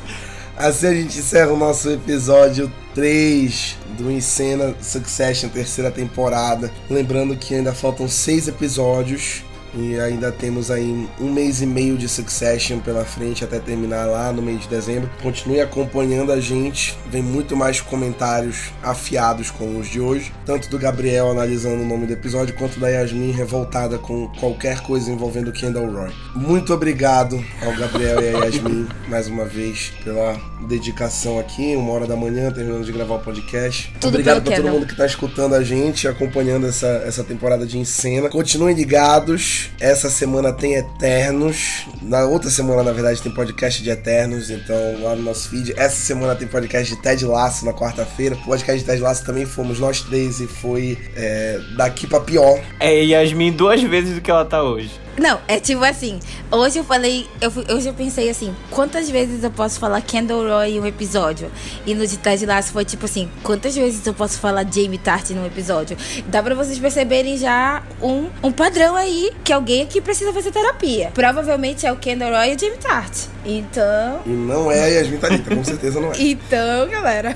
Assim 0.57 0.87
a 0.87 0.93
gente 0.93 1.19
encerra 1.19 1.51
o 1.51 1.57
nosso 1.57 1.87
episódio 1.87 2.71
3 2.95 3.77
do 3.95 4.11
Encena 4.11 4.73
Succession, 4.81 5.49
terceira 5.49 5.91
temporada. 5.91 6.71
Lembrando 6.89 7.37
que 7.37 7.53
ainda 7.53 7.75
faltam 7.75 8.07
seis 8.07 8.47
episódios 8.47 9.43
E 9.73 9.99
ainda 9.99 10.31
temos 10.31 10.71
aí 10.71 11.07
um 11.19 11.31
mês 11.31 11.61
e 11.61 11.65
meio 11.65 11.97
de 11.97 12.07
Succession 12.07 12.79
pela 12.79 13.05
frente 13.05 13.43
até 13.43 13.59
terminar 13.59 14.05
lá 14.05 14.31
no 14.31 14.41
mês 14.41 14.61
de 14.61 14.67
dezembro. 14.67 15.09
Continue 15.21 15.61
acompanhando 15.61 16.31
a 16.31 16.39
gente, 16.39 16.97
vem 17.09 17.21
muito 17.21 17.55
mais 17.55 17.81
comentários 17.81 18.71
afiados 18.81 19.51
como 19.51 19.79
os 19.79 19.87
de 19.87 19.99
hoje, 19.99 20.31
tanto 20.45 20.69
do 20.69 20.79
Gabriel 20.79 21.31
analisando 21.31 21.83
o 21.83 21.85
nome 21.85 22.05
do 22.05 22.13
episódio, 22.13 22.55
quanto 22.55 22.79
da 22.79 22.89
Yasmin 22.89 23.31
revoltada 23.31 23.97
com 23.97 24.27
qualquer 24.39 24.81
coisa 24.81 25.11
envolvendo 25.11 25.51
Kendall 25.51 25.91
Roy. 25.91 26.11
Muito 26.35 26.73
obrigado 26.73 27.43
ao 27.61 27.75
Gabriel 27.75 28.21
e 28.21 28.35
a 28.35 28.45
Yasmin 28.45 28.87
mais 29.07 29.27
uma 29.27 29.45
vez 29.45 29.93
pela 30.03 30.39
dedicação 30.67 31.39
aqui, 31.39 31.75
uma 31.75 31.91
hora 31.91 32.07
da 32.07 32.15
manhã, 32.15 32.51
terminando 32.51 32.85
de 32.85 32.91
gravar 32.91 33.15
o 33.15 33.19
podcast. 33.19 33.91
Tudo 33.99 34.09
obrigado 34.09 34.43
pra 34.43 34.55
todo 34.55 34.69
mundo 34.69 34.85
que 34.85 34.95
tá 34.95 35.05
escutando 35.05 35.55
a 35.55 35.63
gente, 35.63 36.07
acompanhando 36.07 36.67
essa, 36.67 36.87
essa 37.05 37.23
temporada 37.23 37.65
de 37.65 37.77
Encena. 37.77 38.29
Continuem 38.29 38.75
ligados. 38.75 39.56
Essa 39.79 40.09
semana 40.09 40.51
tem 40.51 40.75
Eternos. 40.75 41.85
Na 42.01 42.25
outra 42.25 42.49
semana, 42.49 42.83
na 42.83 42.91
verdade, 42.91 43.21
tem 43.21 43.31
podcast 43.31 43.81
de 43.81 43.89
Eternos. 43.89 44.49
Então, 44.49 44.75
lá 45.01 45.15
no 45.15 45.23
nosso 45.23 45.49
feed. 45.49 45.73
Essa 45.77 45.95
semana 45.95 46.35
tem 46.35 46.47
podcast 46.47 46.95
de 46.95 47.01
Ted 47.01 47.25
Lasso 47.25 47.65
na 47.65 47.73
quarta-feira. 47.73 48.35
Podcast 48.35 48.79
de 48.79 48.85
Ted 48.85 49.01
Lasso 49.01 49.25
também 49.25 49.45
fomos 49.45 49.79
nós 49.79 50.01
três 50.01 50.39
e 50.39 50.47
foi 50.47 50.97
é, 51.15 51.59
daqui 51.75 52.07
pra 52.07 52.19
pior. 52.19 52.59
É 52.79 53.03
Yasmin 53.03 53.51
duas 53.51 53.81
vezes 53.81 54.15
do 54.15 54.21
que 54.21 54.31
ela 54.31 54.45
tá 54.45 54.63
hoje. 54.63 55.06
Não, 55.17 55.39
é 55.47 55.59
tipo 55.59 55.83
assim. 55.83 56.19
Hoje 56.51 56.77
eu 56.77 56.83
falei. 56.83 57.27
Eu, 57.41 57.51
hoje 57.75 57.89
eu 57.89 57.93
pensei 57.93 58.29
assim: 58.29 58.55
quantas 58.69 59.09
vezes 59.09 59.43
eu 59.43 59.49
posso 59.49 59.79
falar 59.79 59.99
Kendall 60.01 60.47
Roy 60.47 60.75
em 60.75 60.79
um 60.79 60.85
episódio? 60.85 61.51
E 61.85 61.95
no 61.95 62.05
de 62.05 62.17
Ted 62.17 62.45
Lasso 62.45 62.71
foi 62.71 62.85
tipo 62.85 63.05
assim: 63.05 63.29
quantas 63.41 63.75
vezes 63.75 64.05
eu 64.05 64.13
posso 64.13 64.39
falar 64.39 64.63
Jamie 64.63 64.99
Tart 64.99 65.31
num 65.31 65.45
episódio? 65.45 65.97
Dá 66.27 66.43
pra 66.43 66.53
vocês 66.53 66.77
perceberem 66.77 67.35
já 67.37 67.83
um, 68.01 68.29
um 68.43 68.51
padrão 68.51 68.95
aí 68.95 69.31
que 69.43 69.51
alguém 69.51 69.81
aqui 69.81 69.99
precisa 69.99 70.31
fazer 70.31 70.51
terapia. 70.51 71.11
Provavelmente 71.13 71.85
é 71.85 71.91
o 71.91 71.97
Kendall 71.97 72.31
Roy 72.31 72.51
e 72.51 72.55
o 72.55 72.59
Jamie 72.59 72.77
Tart. 72.77 73.13
Então. 73.43 74.21
E 74.25 74.29
não 74.29 74.71
é 74.71 74.83
a 74.83 74.87
Yasmin 74.87 75.17
Thalita, 75.17 75.55
com 75.55 75.63
certeza 75.63 75.99
não 75.99 76.11
é. 76.11 76.21
Então, 76.21 76.87
galera. 76.89 77.35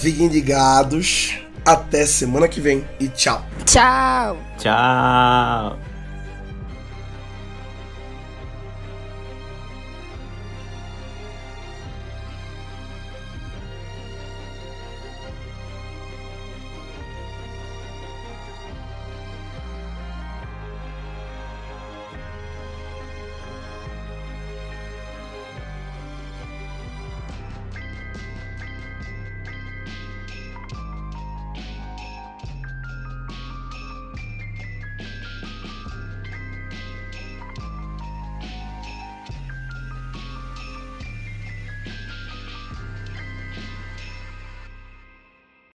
Fiquem 0.00 0.26
ligados. 0.26 1.38
Até 1.64 2.06
semana 2.06 2.48
que 2.48 2.60
vem 2.60 2.84
e 2.98 3.08
tchau. 3.08 3.47
Tchau! 3.68 4.34
Tchau. 4.56 5.87